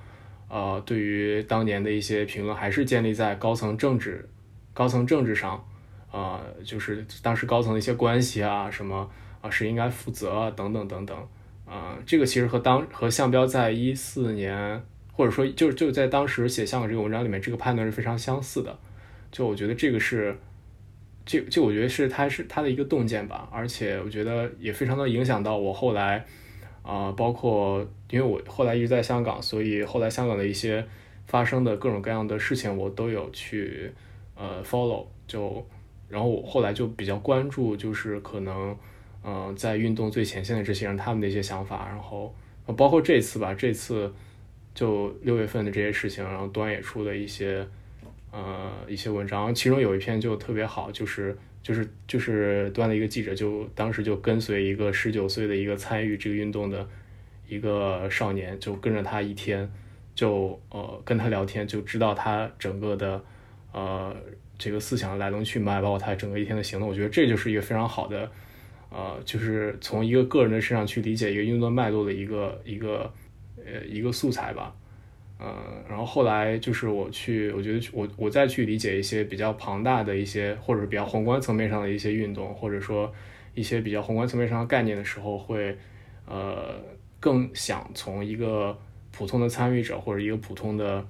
[0.49, 4.29] 呃对于当年的一些评论还是建立在高层政治
[4.75, 5.65] 高层政治上，
[6.11, 9.09] 呃就是当时高层的一些关系啊什么
[9.41, 11.17] 啊是应该负责啊等等等等，
[11.65, 14.85] 啊这个其实和当和项彪在一四年。
[15.17, 18.79] 或者说，就就在当时写香港这个文章里面，这个判断是非常相似的。
[19.33, 20.37] 就我觉得这个是，
[21.25, 26.23] 就就我觉得是他是他的一个洞见吧，而且我觉得也非常的影响到我后来，
[26.83, 27.81] 啊，包括
[28.11, 30.87] 因为我后来一直在香港，所以后来香港的一些
[31.27, 33.91] 发生的各种各样的事情，我都有去
[34.35, 35.07] 呃 follow。
[35.27, 35.67] 就
[36.11, 38.77] 然后我后来就比较关注，就是可能
[39.25, 42.35] 嗯在运动最前线的这些人他们的一些想法，然后
[42.77, 44.13] 包括这次吧，这次。
[44.77, 47.67] 就六月份的这些事情，然后端也出了一些，
[48.31, 56.87] 呃，一些文章，其中有一篇就特别好，就是就是就是端的一个记者，就当时就跟随一个十九岁的一个参与这个运动的
[57.49, 59.67] 一个少年，就跟着他一天，
[60.15, 63.25] 就呃跟他聊天，就知道他整个的
[63.73, 64.15] 呃
[64.59, 68.31] 这个思想来龙去脉，包括他整个一天的行动，我觉得这就是一个非常好的，
[68.91, 73.11] 呃，就是从一个个人的身上去理解一个运动脉络的一个一个。
[73.67, 74.73] 呃，一个素材吧，
[75.39, 75.55] 呃，
[75.89, 83.13] 然后后来就是我去，我觉得我我再去理解一些比较庞大的一些，或者是比较宏观层面上的一些运动，或者说
[83.55, 85.77] 一些比较宏观层面上的概念的时候，会
[86.27, 86.81] 呃
[87.19, 88.79] 更想从一个
[89.11, 91.05] 普通的参与者或者一个普通的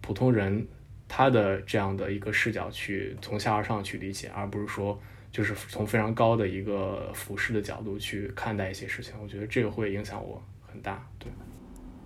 [0.00, 0.66] 普通人
[1.08, 4.98] 他的这样的一个视角去从下而上去理解，而不是说
[5.32, 9.14] 就是从非常高的一个俯视的角度去看待一些事情。
[9.22, 11.30] 我觉得这个会影响我很大，对。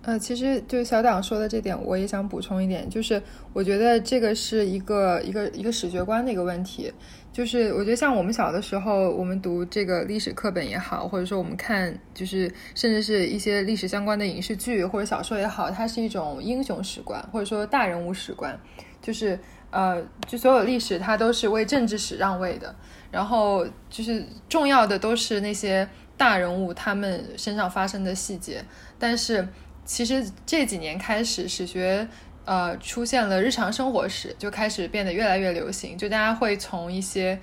[0.03, 3.21] 呃，其实就小党说的这点，我也想补充一点，就是
[3.53, 6.91] 我觉得这个是一个一个一个史学观的一个问题，
[7.31, 18.59] 就是我觉得像我们小的时候，我们读这个历史课本也好，或者说我们看，就是甚至是一些历史相关的影视剧或者小说也好，它是一种英雄史观，或者说大人物史观，
[19.03, 19.37] 就是
[19.69, 22.73] 呃，就所有历史它都是为政治史让位的，
[23.11, 25.87] 然后就是重要的都是那些
[26.17, 28.65] 大人物他们身上发生的细节，
[28.97, 29.47] 但是。
[29.91, 32.07] 其实这几年开始，史学
[32.45, 35.97] 呃出现了日常生活史，就开始变得越来越流行。
[35.97, 37.37] 就大家会从一些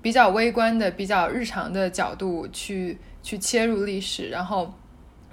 [0.00, 4.72] 比较微观的、比较日常的角度去去切入历史，然后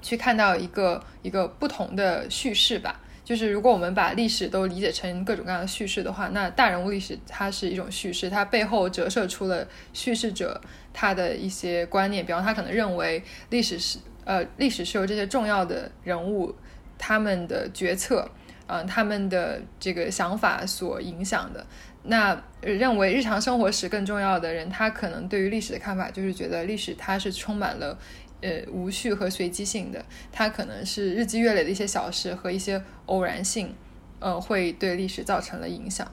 [0.02, 3.00] 去看到一个一个不同的叙事吧。
[3.24, 10.60] 就是如果我们把历史都理解成各种各样的叙事的话，那大人物历史它是一种叙事，它背后折射出了叙事者
[10.92, 14.00] 他的一些观念，比方他可能认为历史是。
[14.28, 16.54] 呃，历史是由这些重要的人物
[16.98, 18.30] 他们的决策，
[18.68, 21.66] 嗯，他们的这个想法所影响的。
[22.04, 27.98] 那认为日常生活史更重要的人，他可能对于历史的看法就是觉得历史它是充满了
[28.42, 33.74] 呃无序和随机性的，它可能是日积月累的一些小事和一些偶然性，
[34.20, 36.06] 呃，会对历史造成了影响。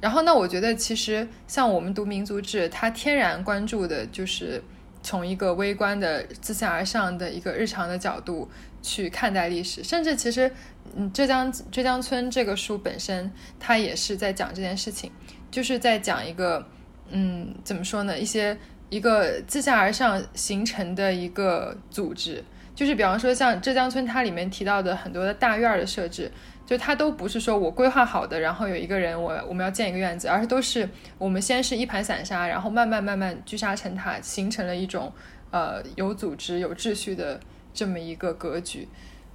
[0.00, 4.60] 然后，那我觉得其实像我们读民族志，它天然关注的就是。
[5.02, 8.50] 从一个微观的、自下而上的一个日常的角度
[8.82, 10.50] 去看待历史，甚至其实，
[10.94, 15.10] 嗯，浙江浙江村这个书本身，它也是在讲这件事情，
[15.50, 16.66] 就是在讲一个，
[17.10, 18.18] 嗯，怎么说呢？
[18.18, 18.56] 一些
[18.88, 22.44] 一个自下而上形成的一个组织，
[22.74, 26.30] 就是比方说像浙江村，它里面提到的很多的大院的设置。
[26.70, 30.88] 就它都不是说我规划好的，然后有一个人我我们要建一个院子，而是都是
[31.18, 35.12] 我们先是一盘散沙，然后慢慢慢慢聚沙成塔，形成了一种
[35.50, 37.40] 呃有组织、有秩序的
[37.74, 38.86] 这么一个格局，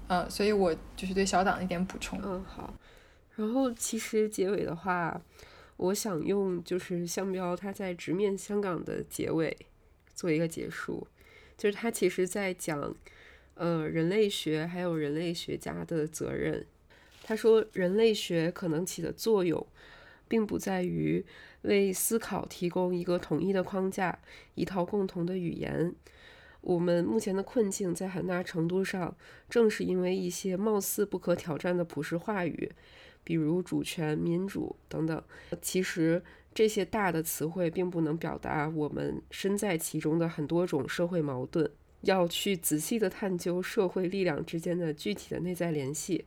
[0.08, 2.18] 嗯，所以我就是对小党一点补充。
[2.24, 2.74] 嗯，好。
[3.36, 5.20] 然后其实结尾的话，
[5.76, 9.58] 我想用就是向标他在直面香港的结尾
[10.14, 11.06] 做一个结束，
[11.58, 12.96] 就是他其实在讲
[13.56, 16.66] 呃人类学还有人类学家的责任。
[17.28, 19.66] 他说，人类学可能起的作用，
[20.28, 21.26] 并不在于
[21.64, 24.20] 为思考提供一个统一的框架、
[24.54, 25.92] 一套共同的语言。
[26.62, 29.18] 我们目前的困境，在很大程度上，
[29.50, 32.72] 正是因为一些貌似不可挑战的普世话语，
[33.24, 35.24] 比如主权、民主等等。
[35.64, 36.24] 其实，
[36.54, 41.72] 这些大的词汇并不能表达我们身在其中的很多种社会矛盾。
[42.02, 46.26] 要去仔细的探究社会力量之间的具体的内在联系。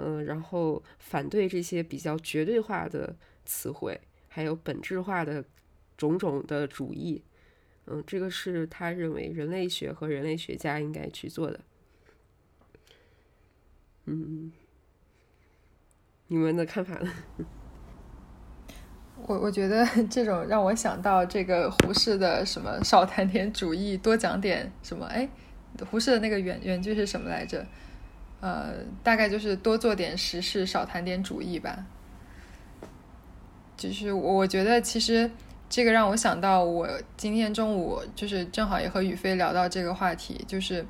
[0.00, 5.44] 嗯，然后反对这些比较绝对化的词汇，还有本质化的
[5.96, 7.24] 种种的主义。
[7.86, 11.58] 嗯，这个是他认为人类学和人类学家应该去做的。
[14.04, 14.52] 嗯，
[16.28, 17.12] 你们的看法呢？
[19.26, 25.06] 我我觉得 这种让我想到这个胡适的什么少谈点主义，多讲点什么？
[25.06, 25.28] 哎，
[25.90, 27.66] 胡适的那个原原句是什么来着？
[28.40, 31.84] 呃，大概就是多做点实事，少谈点主义吧。
[33.76, 35.30] 就是我觉得其实
[35.68, 40.84] 这个让我想到，我今天中午就是正好也和宇飞聊到这个话题，就是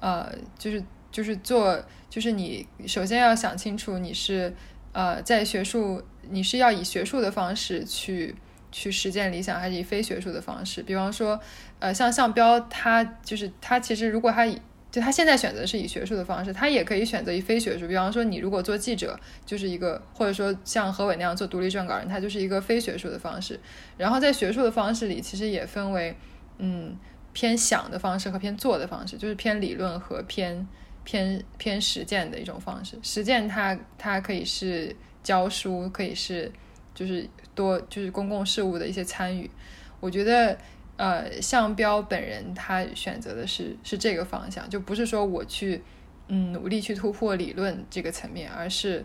[0.00, 4.54] 呃，就是就是做，就是你首先要想清楚你是
[4.92, 6.02] 呃在学术。
[6.30, 8.34] 你是要以学术的方式去
[8.72, 10.82] 去实践理想，还是以非学术的方式？
[10.82, 11.38] 比方说，
[11.80, 14.46] 呃，像向标，他就是他其实如果他
[14.94, 17.88] 就他现在选择是以学术的方式，他也可以选择以非学术。
[17.88, 23.58] 比方说，你如果做记者，就是一个或者说像何伟那样做独立撰稿人，他就是一个非学术的方式。
[23.96, 26.16] 然后在学术的方式里，其实也分为
[26.58, 26.96] 嗯
[27.32, 30.64] 偏想的方式和偏做的方式，就是偏理论和偏
[31.02, 32.96] 偏偏实践的一种方式。
[33.02, 34.94] 实践它它可以是。
[35.24, 36.52] 教书可以是，
[36.94, 39.50] 就是多就是公共事务的一些参与。
[39.98, 40.54] 我觉得，
[40.96, 45.82] 呃，向标本人他选择的是是这个方向，就不是说我去
[46.28, 49.04] 嗯努力去突破理论这个层面，而是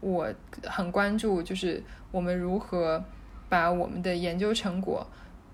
[0.00, 0.32] 我
[0.64, 3.02] 很关注就是我们如何
[3.48, 5.06] 把我们的研究成果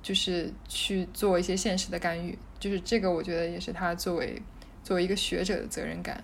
[0.03, 4.41] 就是去做一些现实的干预，就是这个我觉得也是他作为
[4.83, 6.23] 作为一个学者的责任感。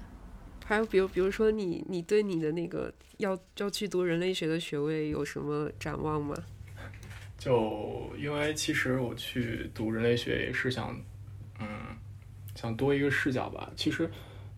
[0.64, 6.34] 还有，比如，比如说，你，你对你的那个要要去读人类学的学位有什么展望吗？
[7.43, 10.97] 就因为其实我去读人类学也是想，
[11.59, 11.66] 嗯，
[12.55, 13.69] 想多一个视角吧。
[13.74, 14.09] 其实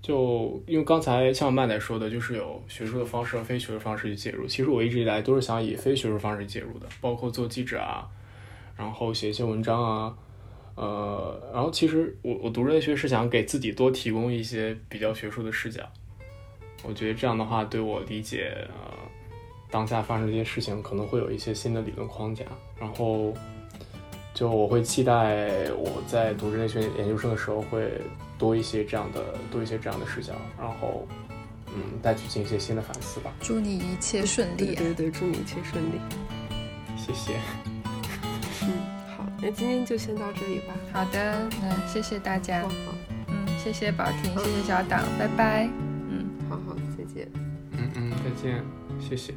[0.03, 4.47] 就因为刚才像麦仔说的，就是有学术的方式和非学术方式去介入。
[4.47, 8.07] 其实我一直以来都是想以非学术方式介入的，包括做记者啊，
[8.77, 10.15] 然后写一些文章啊。
[10.75, 15.89] 呃，然后其实我我读人类学是想给自己多提供一些比较学术的视角。
[16.83, 19.04] 我觉得这样的话，对我理解呃
[19.75, 22.45] 当下发生这些事情，可能会有一些新的理论框架。
[22.79, 23.35] 然后，
[24.33, 27.91] 就我会期待我在读人类学研究生的时候，会
[28.39, 29.21] 多一些这样的
[29.51, 31.05] 多一些这样的视角，然后
[31.75, 33.33] 嗯，再去进行一些新的反思吧。
[33.41, 34.77] 祝你一切顺利。
[34.77, 35.99] 对对对，祝你一切顺利。
[36.97, 37.33] 谢谢。
[38.63, 38.71] 嗯，
[39.17, 40.75] 好，那今天就先到这里吧。
[40.93, 42.63] 好的，那谢谢大家。
[42.63, 42.69] 好，
[43.27, 45.69] 嗯，谢谢宝婷，谢谢小党，拜拜。
[46.09, 47.29] 嗯，好好，再见
[47.73, 48.63] 嗯嗯，再见，
[49.01, 49.35] 谢谢。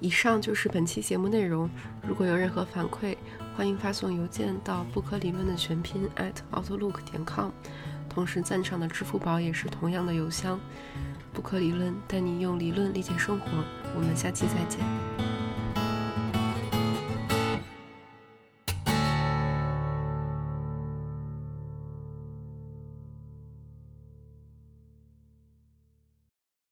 [0.00, 1.68] 以上就是本期节目内容。
[2.06, 3.16] 如果有任何反馈，
[3.56, 7.50] 欢迎发送邮件到不可理论的全拼 at outlook 点 com。
[8.08, 10.58] 同时，赞赏的支付宝也是同样的邮箱。
[11.32, 13.46] 不可理论带你用理论理解生活。
[13.94, 15.45] 我们下期再见。